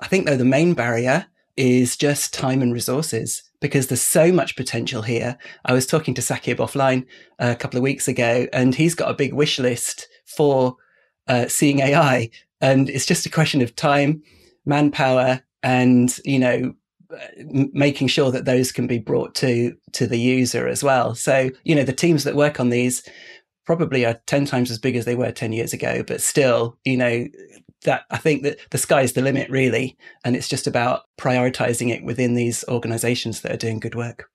I 0.00 0.06
think 0.06 0.26
though 0.26 0.36
the 0.36 0.44
main 0.44 0.74
barrier 0.74 1.26
is 1.56 1.96
just 1.96 2.32
time 2.32 2.62
and 2.62 2.72
resources 2.72 3.42
because 3.60 3.86
there's 3.86 4.02
so 4.02 4.32
much 4.32 4.56
potential 4.56 5.02
here. 5.02 5.36
I 5.64 5.72
was 5.72 5.86
talking 5.86 6.14
to 6.14 6.22
Saqib 6.22 6.56
offline 6.56 7.06
a 7.38 7.54
couple 7.54 7.76
of 7.76 7.82
weeks 7.82 8.08
ago, 8.08 8.46
and 8.52 8.74
he's 8.74 8.94
got 8.94 9.10
a 9.10 9.14
big 9.14 9.34
wish 9.34 9.58
list 9.58 10.08
for 10.26 10.76
uh, 11.28 11.46
seeing 11.48 11.80
AI, 11.80 12.30
and 12.60 12.88
it's 12.88 13.06
just 13.06 13.26
a 13.26 13.30
question 13.30 13.60
of 13.60 13.76
time, 13.76 14.22
manpower, 14.64 15.42
and 15.62 16.18
you 16.24 16.38
know 16.38 16.74
making 17.72 18.06
sure 18.06 18.30
that 18.30 18.44
those 18.44 18.70
can 18.70 18.86
be 18.86 18.98
brought 18.98 19.34
to 19.34 19.76
to 19.92 20.06
the 20.06 20.18
user 20.18 20.66
as 20.66 20.82
well. 20.82 21.14
So 21.14 21.50
you 21.64 21.74
know 21.74 21.84
the 21.84 21.92
teams 21.92 22.24
that 22.24 22.36
work 22.36 22.60
on 22.60 22.70
these 22.70 23.06
probably 23.66 24.04
are 24.04 24.20
10 24.26 24.46
times 24.46 24.70
as 24.70 24.78
big 24.78 24.96
as 24.96 25.04
they 25.04 25.14
were 25.14 25.30
10 25.30 25.52
years 25.52 25.72
ago 25.72 26.02
but 26.02 26.20
still 26.20 26.76
you 26.84 26.96
know 26.96 27.24
that 27.84 28.04
I 28.10 28.18
think 28.18 28.42
that 28.42 28.58
the 28.70 28.78
sky's 28.78 29.12
the 29.12 29.22
limit, 29.22 29.50
really. 29.50 29.96
And 30.24 30.36
it's 30.36 30.48
just 30.48 30.66
about 30.66 31.02
prioritizing 31.18 31.90
it 31.90 32.04
within 32.04 32.34
these 32.34 32.64
organizations 32.68 33.40
that 33.40 33.52
are 33.52 33.56
doing 33.56 33.80
good 33.80 33.94
work. 33.94 34.30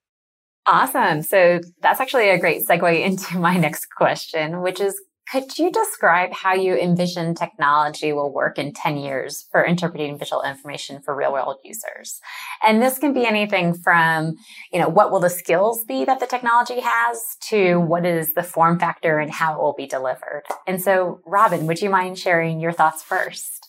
Awesome. 0.66 1.22
So 1.22 1.60
that's 1.80 2.00
actually 2.00 2.28
a 2.30 2.38
great 2.38 2.66
segue 2.66 3.00
into 3.04 3.38
my 3.38 3.56
next 3.56 3.86
question, 3.96 4.62
which 4.62 4.80
is 4.80 5.00
could 5.30 5.58
you 5.58 5.70
describe 5.72 6.32
how 6.32 6.54
you 6.54 6.76
envision 6.76 7.34
technology 7.34 8.12
will 8.12 8.32
work 8.32 8.58
in 8.58 8.72
10 8.72 8.96
years 8.96 9.46
for 9.50 9.64
interpreting 9.64 10.18
visual 10.18 10.42
information 10.42 11.00
for 11.02 11.16
real 11.16 11.32
world 11.32 11.58
users? 11.64 12.20
And 12.64 12.80
this 12.80 12.98
can 12.98 13.12
be 13.12 13.26
anything 13.26 13.74
from, 13.74 14.36
you 14.72 14.78
know, 14.78 14.88
what 14.88 15.10
will 15.10 15.20
the 15.20 15.30
skills 15.30 15.84
be 15.84 16.04
that 16.04 16.20
the 16.20 16.26
technology 16.26 16.80
has 16.80 17.36
to 17.48 17.80
what 17.80 18.06
is 18.06 18.34
the 18.34 18.42
form 18.42 18.78
factor 18.78 19.18
and 19.18 19.30
how 19.30 19.54
it 19.54 19.62
will 19.62 19.74
be 19.74 19.86
delivered. 19.86 20.44
And 20.66 20.80
so, 20.80 21.20
Robin, 21.26 21.66
would 21.66 21.82
you 21.82 21.90
mind 21.90 22.18
sharing 22.18 22.60
your 22.60 22.72
thoughts 22.72 23.02
first? 23.02 23.68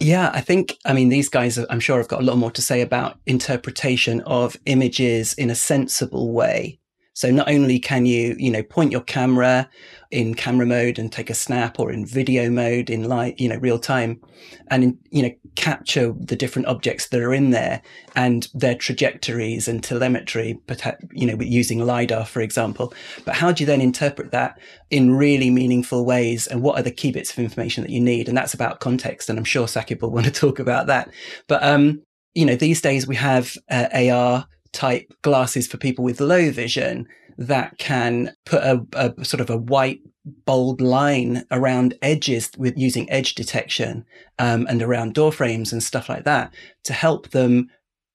Yeah, 0.00 0.30
I 0.32 0.42
think, 0.42 0.76
I 0.84 0.92
mean, 0.92 1.08
these 1.08 1.28
guys, 1.28 1.58
I'm 1.58 1.80
sure, 1.80 1.98
have 1.98 2.06
got 2.06 2.20
a 2.20 2.24
lot 2.24 2.38
more 2.38 2.52
to 2.52 2.62
say 2.62 2.82
about 2.82 3.18
interpretation 3.26 4.20
of 4.20 4.56
images 4.66 5.34
in 5.34 5.50
a 5.50 5.56
sensible 5.56 6.32
way. 6.32 6.78
So 7.18 7.32
not 7.32 7.50
only 7.50 7.80
can 7.80 8.06
you, 8.06 8.36
you 8.38 8.48
know, 8.48 8.62
point 8.62 8.92
your 8.92 9.00
camera 9.00 9.68
in 10.12 10.34
camera 10.34 10.66
mode 10.66 11.00
and 11.00 11.10
take 11.10 11.30
a 11.30 11.34
snap 11.34 11.80
or 11.80 11.90
in 11.90 12.06
video 12.06 12.48
mode 12.48 12.90
in 12.90 13.08
light, 13.08 13.40
you 13.40 13.48
know, 13.48 13.56
real 13.56 13.80
time 13.80 14.20
and, 14.68 14.96
you 15.10 15.22
know, 15.22 15.32
capture 15.56 16.14
the 16.16 16.36
different 16.36 16.68
objects 16.68 17.08
that 17.08 17.20
are 17.20 17.34
in 17.34 17.50
there 17.50 17.82
and 18.14 18.46
their 18.54 18.76
trajectories 18.76 19.66
and 19.66 19.82
telemetry, 19.82 20.60
but, 20.68 20.80
you 21.10 21.26
know, 21.26 21.36
using 21.40 21.80
LiDAR, 21.80 22.24
for 22.24 22.40
example. 22.40 22.94
But 23.24 23.34
how 23.34 23.50
do 23.50 23.64
you 23.64 23.66
then 23.66 23.80
interpret 23.80 24.30
that 24.30 24.56
in 24.90 25.16
really 25.16 25.50
meaningful 25.50 26.06
ways? 26.06 26.46
And 26.46 26.62
what 26.62 26.78
are 26.78 26.84
the 26.84 26.92
key 26.92 27.10
bits 27.10 27.32
of 27.32 27.40
information 27.40 27.82
that 27.82 27.90
you 27.90 28.00
need? 28.00 28.28
And 28.28 28.38
that's 28.38 28.54
about 28.54 28.78
context. 28.78 29.28
And 29.28 29.40
I'm 29.40 29.44
sure 29.44 29.66
Saqib 29.66 30.02
will 30.02 30.10
want 30.12 30.26
to 30.26 30.30
talk 30.32 30.60
about 30.60 30.86
that. 30.86 31.10
But, 31.48 31.64
um, 31.64 32.00
you 32.34 32.46
know, 32.46 32.54
these 32.54 32.80
days 32.80 33.08
we 33.08 33.16
have 33.16 33.56
uh, 33.68 33.88
AR 33.92 34.46
type 34.72 35.12
glasses 35.22 35.66
for 35.66 35.76
people 35.76 36.04
with 36.04 36.20
low 36.20 36.50
vision 36.50 37.06
that 37.36 37.78
can 37.78 38.34
put 38.44 38.62
a, 38.62 38.84
a 38.94 39.24
sort 39.24 39.40
of 39.40 39.48
a 39.48 39.56
white 39.56 40.00
bold 40.44 40.80
line 40.80 41.44
around 41.50 41.94
edges 42.02 42.50
with 42.58 42.76
using 42.76 43.10
edge 43.10 43.34
detection 43.34 44.04
um, 44.38 44.66
and 44.68 44.82
around 44.82 45.14
door 45.14 45.32
frames 45.32 45.72
and 45.72 45.82
stuff 45.82 46.08
like 46.08 46.24
that 46.24 46.52
to 46.84 46.92
help 46.92 47.30
them 47.30 47.68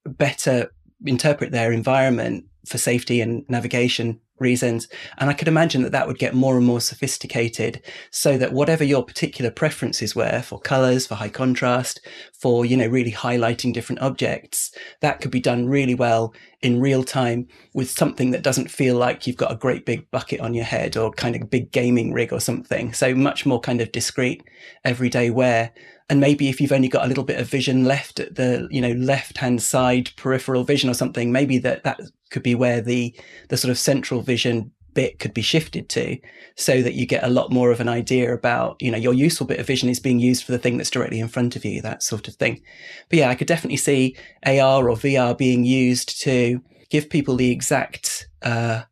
better 0.06 0.72
interpret 1.06 1.52
their 1.52 1.72
environment 1.72 2.46
for 2.68 2.78
safety 2.78 3.22
and 3.22 3.46
navigation 3.50 4.20
reasons. 4.40 4.88
And 5.18 5.30
I 5.30 5.34
could 5.34 5.48
imagine 5.48 5.84
that 5.84 5.92
that 5.92 6.08
would 6.08 6.18
get 6.18 6.34
more 6.34 6.58
and 6.58 6.66
more 6.66 6.82
sophisticated 6.82 7.82
so 8.12 8.38
that 8.38 8.54
whatever 8.54 8.84
your 8.84 9.04
particular 9.04 9.52
preferences 9.52 10.16
were 10.16 10.42
for 10.42 10.60
colors, 10.60 11.08
for 11.08 11.16
high 11.16 11.30
contrast, 11.30 12.02
for, 12.34 12.66
you 12.66 12.76
know, 12.76 12.88
really 12.88 13.12
highlighting 13.12 13.74
different 13.74 14.02
objects, 14.02 14.72
that 15.02 15.22
could 15.22 15.32
be 15.32 15.40
done 15.40 15.68
really 15.68 15.96
well 15.96 16.34
in 16.62 16.80
real 16.80 17.04
time 17.04 17.48
with 17.74 17.90
something 17.90 18.32
that 18.32 18.44
doesn't 18.44 18.72
feel 18.72 18.96
like 18.96 19.28
you've 19.28 19.38
got 19.38 19.52
a 19.52 19.56
great 19.56 19.86
big 19.86 20.10
bucket 20.12 20.40
on 20.40 20.54
your 20.54 20.66
head 20.66 20.96
or 20.98 21.12
kind 21.12 21.36
of 21.36 21.50
big 21.50 21.72
gaming 21.72 22.14
rig 22.14 22.32
or 22.32 22.40
something. 22.40 22.94
So 22.94 23.14
much 23.14 23.46
more 23.46 23.60
kind 23.60 23.82
of 23.82 23.92
discreet 23.92 24.44
everyday 24.84 25.30
wear 25.30 25.72
and 26.10 26.20
maybe 26.20 26.50
if 26.50 26.60
you've 26.60 26.72
only 26.72 26.88
got 26.88 27.06
a 27.06 27.08
little 27.08 27.24
bit 27.24 27.40
of 27.40 27.48
vision 27.48 27.86
left 27.86 28.20
at 28.20 28.36
the 28.36 28.68
you 28.72 28.82
know 28.82 28.92
left 28.94 29.38
hand 29.38 29.62
side 29.62 30.12
peripheral 30.16 30.64
vision 30.64 30.90
or 30.90 30.94
something 30.94 31.32
maybe 31.32 31.58
that 31.58 31.84
that 31.84 32.00
could 32.30 32.44
be 32.44 32.56
where 32.56 32.82
the 32.82 33.16
the 33.50 33.58
sort 33.58 33.72
of 33.72 33.78
central 33.78 34.22
vision 34.22 34.72
bit 34.94 35.18
could 35.18 35.34
be 35.34 35.42
shifted 35.42 35.90
to 35.90 36.18
so 36.56 36.82
that 36.84 36.94
you 36.94 37.08
get 37.08 37.24
a 37.24 37.30
lot 37.30 37.52
more 37.52 37.72
of 37.72 37.80
an 37.80 37.90
idea 37.90 38.32
about 38.32 38.80
you 38.80 38.92
know 38.92 38.98
your 38.98 39.14
useful 39.14 39.48
bit 39.48 39.60
of 39.60 39.66
vision 39.66 39.90
is 39.90 40.00
being 40.00 40.20
used 40.20 40.44
for 40.44 40.52
the 40.52 40.60
thing 40.60 40.78
that's 40.78 40.92
directly 40.92 41.20
in 41.20 41.28
front 41.28 41.56
of 41.56 41.66
you 41.66 41.82
that 41.82 42.04
sort 42.04 42.28
of 42.28 42.36
thing. 42.36 42.62
But 43.10 43.20
yeah 43.20 43.30
i 43.30 43.36
could 43.36 43.48
definitely 43.48 43.78
see 43.78 44.16
ar 44.46 44.90
or 44.90 44.96
vr 44.96 45.38
being 45.38 45.64
used 45.64 46.22
to 46.22 46.62
give 46.90 47.10
people 47.10 47.36
the 47.36 47.52
exact 47.52 48.28
uh, 48.44 48.84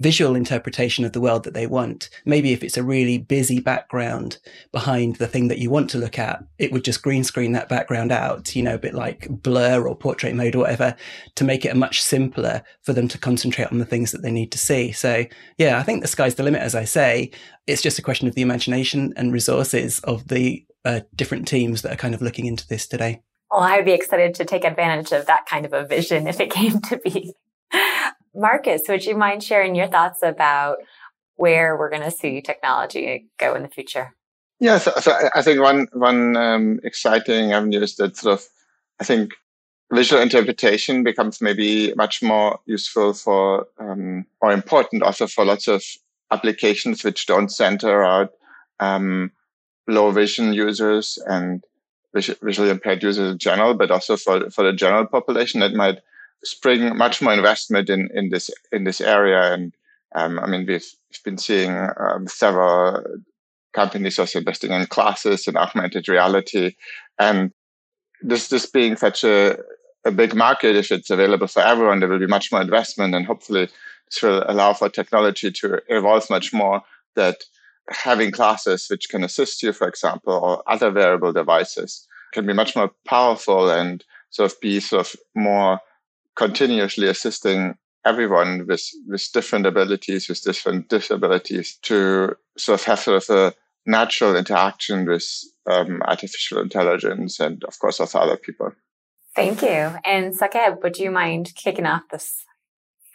visual 0.00 0.34
interpretation 0.34 1.04
of 1.04 1.12
the 1.12 1.20
world 1.20 1.44
that 1.44 1.54
they 1.54 1.66
want. 1.66 2.10
Maybe 2.24 2.52
if 2.52 2.64
it's 2.64 2.76
a 2.76 2.82
really 2.82 3.18
busy 3.18 3.60
background 3.60 4.38
behind 4.72 5.16
the 5.16 5.28
thing 5.28 5.48
that 5.48 5.58
you 5.58 5.70
want 5.70 5.90
to 5.90 5.98
look 5.98 6.18
at, 6.18 6.42
it 6.58 6.72
would 6.72 6.84
just 6.84 7.02
green 7.02 7.22
screen 7.22 7.52
that 7.52 7.68
background 7.68 8.10
out, 8.10 8.56
you 8.56 8.62
know, 8.62 8.74
a 8.74 8.78
bit 8.78 8.94
like 8.94 9.28
blur 9.28 9.86
or 9.86 9.94
portrait 9.94 10.34
mode 10.34 10.56
or 10.56 10.60
whatever 10.60 10.96
to 11.36 11.44
make 11.44 11.64
it 11.64 11.72
a 11.72 11.76
much 11.76 12.00
simpler 12.00 12.62
for 12.82 12.92
them 12.92 13.08
to 13.08 13.18
concentrate 13.18 13.70
on 13.70 13.78
the 13.78 13.84
things 13.84 14.10
that 14.10 14.22
they 14.22 14.32
need 14.32 14.50
to 14.52 14.58
see. 14.58 14.90
So 14.90 15.24
yeah, 15.58 15.78
I 15.78 15.82
think 15.82 16.02
the 16.02 16.08
sky's 16.08 16.34
the 16.34 16.42
limit, 16.42 16.62
as 16.62 16.74
I 16.74 16.84
say. 16.84 17.30
It's 17.66 17.82
just 17.82 17.98
a 17.98 18.02
question 18.02 18.26
of 18.26 18.34
the 18.34 18.42
imagination 18.42 19.12
and 19.16 19.32
resources 19.32 20.00
of 20.00 20.28
the 20.28 20.64
uh, 20.84 21.00
different 21.14 21.46
teams 21.46 21.82
that 21.82 21.92
are 21.92 21.96
kind 21.96 22.14
of 22.14 22.22
looking 22.22 22.46
into 22.46 22.66
this 22.66 22.86
today. 22.88 23.22
Well, 23.50 23.60
I 23.60 23.76
would 23.76 23.84
be 23.84 23.92
excited 23.92 24.34
to 24.36 24.44
take 24.44 24.64
advantage 24.64 25.12
of 25.12 25.26
that 25.26 25.46
kind 25.46 25.66
of 25.66 25.72
a 25.72 25.84
vision 25.84 26.26
if 26.26 26.40
it 26.40 26.50
came 26.50 26.80
to 26.82 26.96
be. 26.98 27.34
Marcus, 28.34 28.82
would 28.88 29.04
you 29.04 29.16
mind 29.16 29.42
sharing 29.42 29.74
your 29.74 29.88
thoughts 29.88 30.22
about 30.22 30.78
where 31.36 31.76
we're 31.76 31.90
going 31.90 32.02
to 32.02 32.10
see 32.10 32.40
technology 32.40 33.26
go 33.38 33.54
in 33.54 33.62
the 33.62 33.68
future? 33.68 34.14
Yeah, 34.60 34.78
so, 34.78 34.92
so 35.00 35.16
I 35.34 35.42
think 35.42 35.60
one 35.60 35.88
one 35.92 36.36
um, 36.36 36.80
exciting 36.84 37.52
avenue 37.52 37.80
is 37.80 37.96
that 37.96 38.16
sort 38.16 38.34
of 38.34 38.46
I 39.00 39.04
think 39.04 39.32
visual 39.92 40.22
interpretation 40.22 41.02
becomes 41.02 41.40
maybe 41.40 41.94
much 41.94 42.22
more 42.22 42.60
useful 42.66 43.14
for 43.14 43.66
um, 43.78 44.26
or 44.40 44.52
important 44.52 45.02
also 45.02 45.26
for 45.26 45.46
lots 45.46 45.66
of 45.66 45.82
applications 46.30 47.02
which 47.02 47.26
don't 47.26 47.50
center 47.50 47.88
around 47.88 48.28
um, 48.78 49.32
low 49.88 50.10
vision 50.10 50.52
users 50.52 51.18
and 51.26 51.64
visually 52.14 52.70
impaired 52.70 53.02
users 53.02 53.32
in 53.32 53.38
general, 53.38 53.72
but 53.72 53.90
also 53.90 54.16
for 54.16 54.50
for 54.50 54.62
the 54.62 54.74
general 54.74 55.06
population 55.06 55.60
that 55.60 55.72
might 55.72 56.00
spring 56.44 56.96
much 56.96 57.20
more 57.20 57.34
investment 57.34 57.90
in, 57.90 58.08
in 58.14 58.30
this 58.30 58.50
in 58.72 58.84
this 58.84 59.00
area. 59.00 59.52
And 59.52 59.74
um, 60.14 60.38
I 60.40 60.46
mean, 60.46 60.66
we've, 60.66 60.84
been 61.24 61.38
seeing 61.38 61.72
um, 61.98 62.28
several 62.28 63.04
companies 63.72 64.18
also 64.18 64.38
investing 64.38 64.70
in 64.70 64.86
classes 64.86 65.46
and 65.46 65.56
augmented 65.56 66.08
reality, 66.08 66.76
and 67.18 67.52
this 68.22 68.48
this 68.48 68.66
being 68.66 68.96
such 68.96 69.24
a 69.24 69.58
a 70.04 70.10
big 70.10 70.34
market, 70.34 70.76
if 70.76 70.90
it's 70.90 71.10
available 71.10 71.46
for 71.46 71.60
everyone, 71.60 72.00
there 72.00 72.08
will 72.08 72.18
be 72.18 72.26
much 72.26 72.50
more 72.50 72.62
investment, 72.62 73.14
and 73.14 73.26
hopefully 73.26 73.68
this 74.06 74.22
will 74.22 74.44
allow 74.46 74.72
for 74.72 74.88
technology 74.88 75.50
to 75.50 75.80
evolve 75.88 76.30
much 76.30 76.52
more. 76.52 76.82
That 77.16 77.42
having 77.88 78.30
classes 78.30 78.86
which 78.88 79.08
can 79.08 79.24
assist 79.24 79.62
you, 79.62 79.72
for 79.72 79.88
example, 79.88 80.32
or 80.32 80.62
other 80.66 80.92
wearable 80.92 81.32
devices 81.32 82.06
can 82.32 82.46
be 82.46 82.52
much 82.52 82.76
more 82.76 82.90
powerful 83.04 83.68
and 83.68 84.04
sort 84.30 84.52
of 84.52 84.60
be 84.60 84.78
sort 84.78 85.06
of 85.06 85.16
more 85.34 85.80
continuously 86.40 87.06
assisting 87.06 87.74
everyone 88.06 88.66
with 88.66 88.84
with 89.06 89.30
different 89.34 89.66
abilities, 89.66 90.28
with 90.28 90.42
different 90.42 90.88
disabilities, 90.88 91.78
to 91.82 92.34
sort 92.56 92.80
of 92.80 92.86
have 92.86 93.00
sort 93.00 93.22
of 93.22 93.36
a 93.36 93.54
natural 93.84 94.34
interaction 94.36 95.06
with 95.06 95.26
um, 95.70 96.00
artificial 96.06 96.58
intelligence 96.60 97.40
and, 97.40 97.62
of 97.64 97.78
course, 97.78 98.00
with 98.00 98.16
other 98.16 98.38
people. 98.38 98.72
Thank 99.36 99.60
you. 99.62 99.82
And 100.04 100.34
Saqib, 100.38 100.82
would 100.82 100.96
you 100.98 101.10
mind 101.10 101.52
kicking 101.54 101.86
off 101.86 102.04
this 102.10 102.44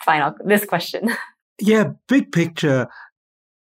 final 0.05 0.36
this 0.46 0.65
question? 0.65 1.10
Yeah, 1.62 1.91
big 2.10 2.34
picture. 2.34 2.89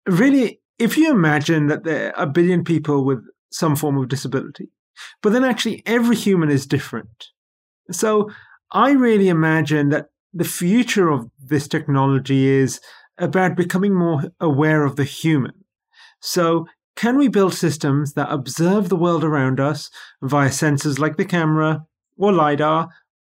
Really, 0.06 0.60
if 0.78 0.98
you 0.98 1.10
imagine 1.12 1.68
that 1.68 1.86
there 1.86 2.14
are 2.18 2.24
a 2.24 2.28
billion 2.28 2.66
people 2.66 3.06
with 3.06 3.24
some 3.54 3.78
form 3.78 3.98
of 3.98 4.10
disability, 4.10 4.68
but 5.22 5.32
then 5.32 5.46
actually 5.46 5.82
every 5.86 6.18
human 6.18 6.50
is 6.50 6.66
different. 6.66 7.28
So 7.90 8.30
I 8.72 8.92
really 8.92 9.30
imagine 9.30 9.90
that 9.90 10.10
the 10.32 10.44
future 10.44 11.10
of 11.10 11.30
this 11.40 11.68
technology 11.68 12.48
is 12.48 12.80
about 13.18 13.56
becoming 13.56 13.94
more 13.96 14.24
aware 14.40 14.86
of 14.86 14.96
the 14.96 15.04
human. 15.04 15.66
So, 16.20 16.68
can 16.96 17.18
we 17.18 17.30
build 17.30 17.54
systems 17.54 18.14
that 18.14 18.32
observe 18.32 18.90
the 18.90 18.96
world 18.96 19.24
around 19.24 19.60
us 19.60 19.90
via 20.22 20.50
sensors 20.50 21.00
like 21.00 21.18
the 21.18 21.26
camera 21.26 21.86
or 22.18 22.34
LiDAR 22.34 22.90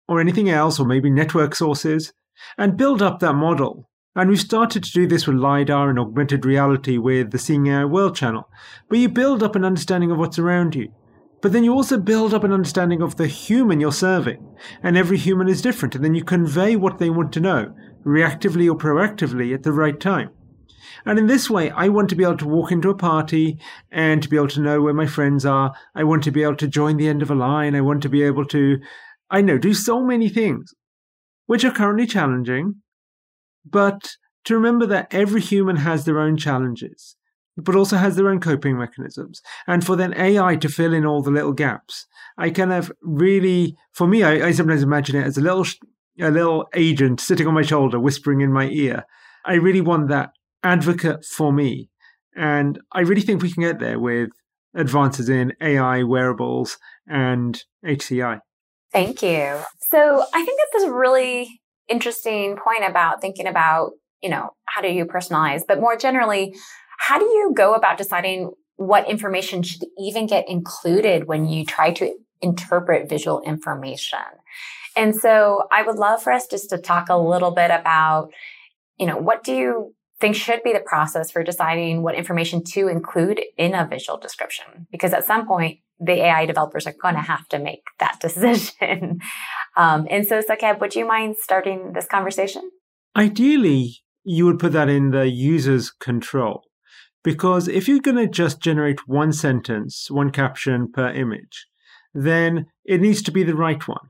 or 0.08 0.20
anything 0.20 0.48
else, 0.48 0.80
or 0.80 0.86
maybe 0.86 1.10
network 1.10 1.54
sources, 1.54 2.12
and 2.56 2.78
build 2.78 3.02
up 3.02 3.20
that 3.20 3.34
model? 3.34 3.88
And 4.16 4.30
we've 4.30 4.40
started 4.40 4.82
to 4.82 4.90
do 4.90 5.06
this 5.06 5.26
with 5.26 5.36
LiDAR 5.36 5.90
and 5.90 5.98
augmented 5.98 6.44
reality 6.44 6.98
with 6.98 7.30
the 7.30 7.38
Seeing 7.38 7.66
AI 7.66 7.84
World 7.84 8.16
channel, 8.16 8.48
where 8.88 9.00
you 9.00 9.08
build 9.08 9.42
up 9.42 9.54
an 9.54 9.64
understanding 9.64 10.10
of 10.10 10.18
what's 10.18 10.38
around 10.38 10.74
you. 10.74 10.92
But 11.40 11.52
then 11.52 11.62
you 11.62 11.72
also 11.72 11.98
build 11.98 12.34
up 12.34 12.44
an 12.44 12.52
understanding 12.52 13.00
of 13.00 13.16
the 13.16 13.28
human 13.28 13.80
you're 13.80 13.92
serving. 13.92 14.44
And 14.82 14.96
every 14.96 15.18
human 15.18 15.48
is 15.48 15.62
different. 15.62 15.94
And 15.94 16.04
then 16.04 16.14
you 16.14 16.24
convey 16.24 16.74
what 16.74 16.98
they 16.98 17.10
want 17.10 17.32
to 17.34 17.40
know, 17.40 17.74
reactively 18.04 18.68
or 18.68 18.76
proactively 18.76 19.54
at 19.54 19.62
the 19.62 19.72
right 19.72 19.98
time. 19.98 20.30
And 21.04 21.18
in 21.18 21.26
this 21.26 21.48
way, 21.48 21.70
I 21.70 21.88
want 21.88 22.08
to 22.10 22.16
be 22.16 22.24
able 22.24 22.38
to 22.38 22.48
walk 22.48 22.72
into 22.72 22.90
a 22.90 22.96
party 22.96 23.58
and 23.90 24.22
to 24.22 24.28
be 24.28 24.36
able 24.36 24.48
to 24.48 24.60
know 24.60 24.82
where 24.82 24.94
my 24.94 25.06
friends 25.06 25.46
are. 25.46 25.72
I 25.94 26.04
want 26.04 26.24
to 26.24 26.32
be 26.32 26.42
able 26.42 26.56
to 26.56 26.66
join 26.66 26.96
the 26.96 27.08
end 27.08 27.22
of 27.22 27.30
a 27.30 27.36
line. 27.36 27.76
I 27.76 27.82
want 27.82 28.02
to 28.02 28.08
be 28.08 28.22
able 28.22 28.44
to, 28.46 28.78
I 29.30 29.40
know, 29.40 29.58
do 29.58 29.74
so 29.74 30.02
many 30.02 30.28
things, 30.28 30.74
which 31.46 31.64
are 31.64 31.70
currently 31.70 32.06
challenging. 32.06 32.82
But 33.64 34.16
to 34.44 34.54
remember 34.54 34.86
that 34.86 35.08
every 35.12 35.40
human 35.40 35.76
has 35.76 36.04
their 36.04 36.18
own 36.18 36.36
challenges 36.36 37.16
but 37.64 37.74
also 37.74 37.96
has 37.96 38.16
their 38.16 38.28
own 38.28 38.40
coping 38.40 38.78
mechanisms. 38.78 39.42
And 39.66 39.84
for 39.84 39.96
then 39.96 40.14
AI 40.14 40.56
to 40.56 40.68
fill 40.68 40.94
in 40.94 41.04
all 41.04 41.22
the 41.22 41.30
little 41.30 41.52
gaps, 41.52 42.06
I 42.36 42.50
kind 42.50 42.72
of 42.72 42.92
really, 43.02 43.76
for 43.92 44.06
me, 44.06 44.22
I, 44.22 44.48
I 44.48 44.52
sometimes 44.52 44.82
imagine 44.82 45.16
it 45.16 45.26
as 45.26 45.36
a 45.36 45.40
little, 45.40 45.66
a 46.20 46.30
little 46.30 46.68
agent 46.74 47.20
sitting 47.20 47.46
on 47.46 47.54
my 47.54 47.62
shoulder, 47.62 47.98
whispering 47.98 48.40
in 48.40 48.52
my 48.52 48.68
ear. 48.68 49.04
I 49.44 49.54
really 49.54 49.80
want 49.80 50.08
that 50.08 50.30
advocate 50.62 51.24
for 51.24 51.52
me. 51.52 51.90
And 52.36 52.78
I 52.92 53.00
really 53.00 53.22
think 53.22 53.42
we 53.42 53.52
can 53.52 53.64
get 53.64 53.80
there 53.80 53.98
with 53.98 54.30
advances 54.74 55.28
in 55.28 55.52
AI, 55.60 56.04
wearables, 56.04 56.78
and 57.08 57.62
HCI. 57.84 58.40
Thank 58.92 59.22
you. 59.22 59.58
So 59.90 60.24
I 60.34 60.44
think 60.44 60.60
that's 60.72 60.84
a 60.84 60.92
really 60.92 61.60
interesting 61.88 62.56
point 62.56 62.88
about 62.88 63.20
thinking 63.20 63.46
about, 63.46 63.92
you 64.22 64.30
know, 64.30 64.50
how 64.66 64.80
do 64.80 64.88
you 64.88 65.04
personalize, 65.06 65.62
but 65.66 65.80
more 65.80 65.96
generally, 65.96 66.54
how 66.98 67.18
do 67.18 67.24
you 67.24 67.52
go 67.56 67.74
about 67.74 67.98
deciding 67.98 68.52
what 68.76 69.08
information 69.08 69.62
should 69.62 69.82
even 69.98 70.26
get 70.26 70.48
included 70.48 71.26
when 71.26 71.46
you 71.48 71.64
try 71.64 71.92
to 71.94 72.14
interpret 72.40 73.08
visual 73.08 73.40
information? 73.42 74.18
And 74.94 75.14
so 75.14 75.62
I 75.72 75.82
would 75.82 75.96
love 75.96 76.22
for 76.22 76.32
us 76.32 76.46
just 76.46 76.70
to 76.70 76.78
talk 76.78 77.08
a 77.08 77.18
little 77.18 77.52
bit 77.52 77.70
about, 77.70 78.30
you 78.98 79.06
know, 79.06 79.16
what 79.16 79.44
do 79.44 79.54
you 79.54 79.94
think 80.20 80.34
should 80.34 80.62
be 80.64 80.72
the 80.72 80.80
process 80.80 81.30
for 81.30 81.44
deciding 81.44 82.02
what 82.02 82.16
information 82.16 82.64
to 82.64 82.88
include 82.88 83.40
in 83.56 83.74
a 83.74 83.86
visual 83.86 84.18
description? 84.18 84.86
Because 84.90 85.12
at 85.12 85.24
some 85.24 85.46
point, 85.46 85.78
the 86.00 86.12
AI 86.12 86.46
developers 86.46 86.86
are 86.86 86.94
going 87.00 87.14
to 87.14 87.20
have 87.20 87.48
to 87.48 87.58
make 87.58 87.82
that 87.98 88.18
decision. 88.20 89.20
um, 89.76 90.06
and 90.10 90.26
so, 90.26 90.40
Saqib, 90.40 90.80
would 90.80 90.94
you 90.94 91.06
mind 91.06 91.36
starting 91.40 91.92
this 91.92 92.06
conversation? 92.06 92.70
Ideally, 93.16 93.98
you 94.24 94.46
would 94.46 94.58
put 94.58 94.72
that 94.72 94.88
in 94.88 95.10
the 95.10 95.28
user's 95.28 95.90
control. 95.90 96.62
Because 97.24 97.68
if 97.68 97.88
you're 97.88 98.00
going 98.00 98.16
to 98.16 98.28
just 98.28 98.60
generate 98.60 99.08
one 99.08 99.32
sentence, 99.32 100.10
one 100.10 100.30
caption 100.30 100.90
per 100.90 101.10
image, 101.10 101.66
then 102.14 102.66
it 102.84 103.00
needs 103.00 103.22
to 103.22 103.32
be 103.32 103.42
the 103.42 103.56
right 103.56 103.86
one. 103.86 104.08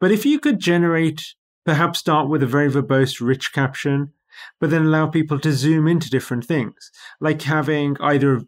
But 0.00 0.12
if 0.12 0.24
you 0.24 0.38
could 0.38 0.58
generate, 0.58 1.34
perhaps 1.64 1.98
start 1.98 2.28
with 2.28 2.42
a 2.42 2.46
very 2.46 2.70
verbose, 2.70 3.20
rich 3.20 3.52
caption, 3.52 4.12
but 4.60 4.70
then 4.70 4.82
allow 4.82 5.06
people 5.06 5.38
to 5.40 5.52
zoom 5.52 5.86
into 5.86 6.10
different 6.10 6.44
things, 6.44 6.90
like 7.20 7.42
having 7.42 7.96
either 8.00 8.42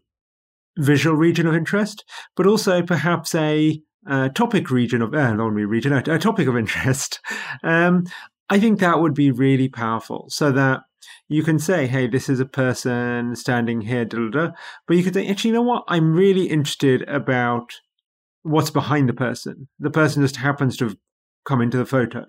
visual 0.76 1.16
region 1.16 1.46
of 1.46 1.54
interest, 1.54 2.04
but 2.36 2.46
also 2.46 2.82
perhaps 2.82 3.34
a 3.34 3.80
uh, 4.08 4.28
topic 4.30 4.70
region 4.70 5.02
of, 5.02 5.14
uh, 5.14 5.32
not 5.32 5.52
region, 5.52 5.92
a, 5.92 6.18
topic 6.18 6.48
of 6.48 6.56
interest. 6.56 7.20
Um, 7.62 8.04
I 8.48 8.60
think 8.60 8.78
that 8.78 9.00
would 9.00 9.14
be 9.14 9.30
really 9.30 9.68
powerful 9.68 10.26
so 10.28 10.52
that 10.52 10.82
you 11.28 11.42
can 11.42 11.58
say, 11.58 11.86
hey, 11.86 12.06
this 12.06 12.28
is 12.28 12.40
a 12.40 12.46
person 12.46 13.34
standing 13.36 13.82
here, 13.82 14.04
da, 14.04 14.18
da, 14.18 14.28
da. 14.28 14.52
but 14.86 14.96
you 14.96 15.02
could 15.02 15.14
say, 15.14 15.28
actually, 15.28 15.50
you 15.50 15.54
know 15.54 15.62
what? 15.62 15.84
I'm 15.88 16.12
really 16.14 16.46
interested 16.46 17.02
about 17.08 17.72
what's 18.42 18.70
behind 18.70 19.08
the 19.08 19.14
person. 19.14 19.68
The 19.78 19.90
person 19.90 20.22
just 20.22 20.36
happens 20.36 20.76
to 20.76 20.84
have 20.86 20.96
come 21.44 21.60
into 21.60 21.78
the 21.78 21.86
photo. 21.86 22.24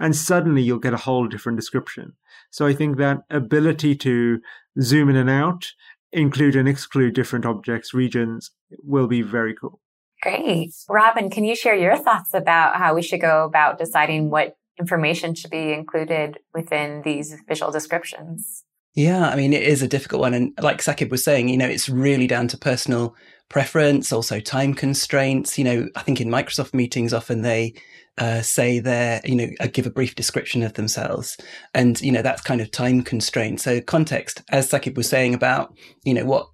And 0.00 0.16
suddenly 0.16 0.62
you'll 0.62 0.78
get 0.78 0.94
a 0.94 0.98
whole 0.98 1.28
different 1.28 1.58
description. 1.58 2.14
So 2.50 2.66
I 2.66 2.72
think 2.72 2.96
that 2.96 3.18
ability 3.30 3.96
to 3.96 4.40
zoom 4.80 5.08
in 5.08 5.16
and 5.16 5.30
out, 5.30 5.66
include 6.12 6.56
and 6.56 6.68
exclude 6.68 7.14
different 7.14 7.44
objects, 7.44 7.92
regions, 7.92 8.50
will 8.82 9.06
be 9.06 9.22
very 9.22 9.54
cool. 9.54 9.80
Great. 10.22 10.72
Robin, 10.88 11.30
can 11.30 11.44
you 11.44 11.54
share 11.54 11.76
your 11.76 11.96
thoughts 11.96 12.34
about 12.34 12.76
how 12.76 12.94
we 12.94 13.02
should 13.02 13.20
go 13.20 13.44
about 13.44 13.78
deciding 13.78 14.30
what 14.30 14.56
information 14.78 15.34
should 15.34 15.50
be 15.50 15.72
included 15.72 16.38
within 16.54 17.02
these 17.02 17.34
visual 17.48 17.70
descriptions? 17.72 18.64
Yeah, 18.94 19.28
I 19.28 19.36
mean, 19.36 19.52
it 19.52 19.62
is 19.62 19.82
a 19.82 19.88
difficult 19.88 20.20
one. 20.20 20.34
And 20.34 20.52
like 20.60 20.78
Saqib 20.78 21.10
was 21.10 21.22
saying, 21.22 21.48
you 21.48 21.56
know, 21.56 21.68
it's 21.68 21.88
really 21.88 22.26
down 22.26 22.48
to 22.48 22.58
personal 22.58 23.14
preference, 23.48 24.12
also 24.12 24.40
time 24.40 24.74
constraints. 24.74 25.56
You 25.56 25.64
know, 25.64 25.88
I 25.94 26.02
think 26.02 26.20
in 26.20 26.28
Microsoft 26.28 26.74
meetings, 26.74 27.14
often 27.14 27.42
they 27.42 27.74
uh, 28.18 28.42
say 28.42 28.80
they're, 28.80 29.20
you 29.24 29.36
know, 29.36 29.48
uh, 29.60 29.68
give 29.72 29.86
a 29.86 29.90
brief 29.90 30.16
description 30.16 30.62
of 30.62 30.74
themselves. 30.74 31.36
And, 31.74 32.00
you 32.00 32.10
know, 32.10 32.22
that's 32.22 32.42
kind 32.42 32.60
of 32.60 32.70
time 32.72 33.02
constraint. 33.02 33.60
So 33.60 33.80
context, 33.80 34.42
as 34.50 34.68
Saqib 34.68 34.96
was 34.96 35.08
saying 35.08 35.34
about, 35.34 35.72
you 36.02 36.14
know, 36.14 36.24
what 36.24 36.48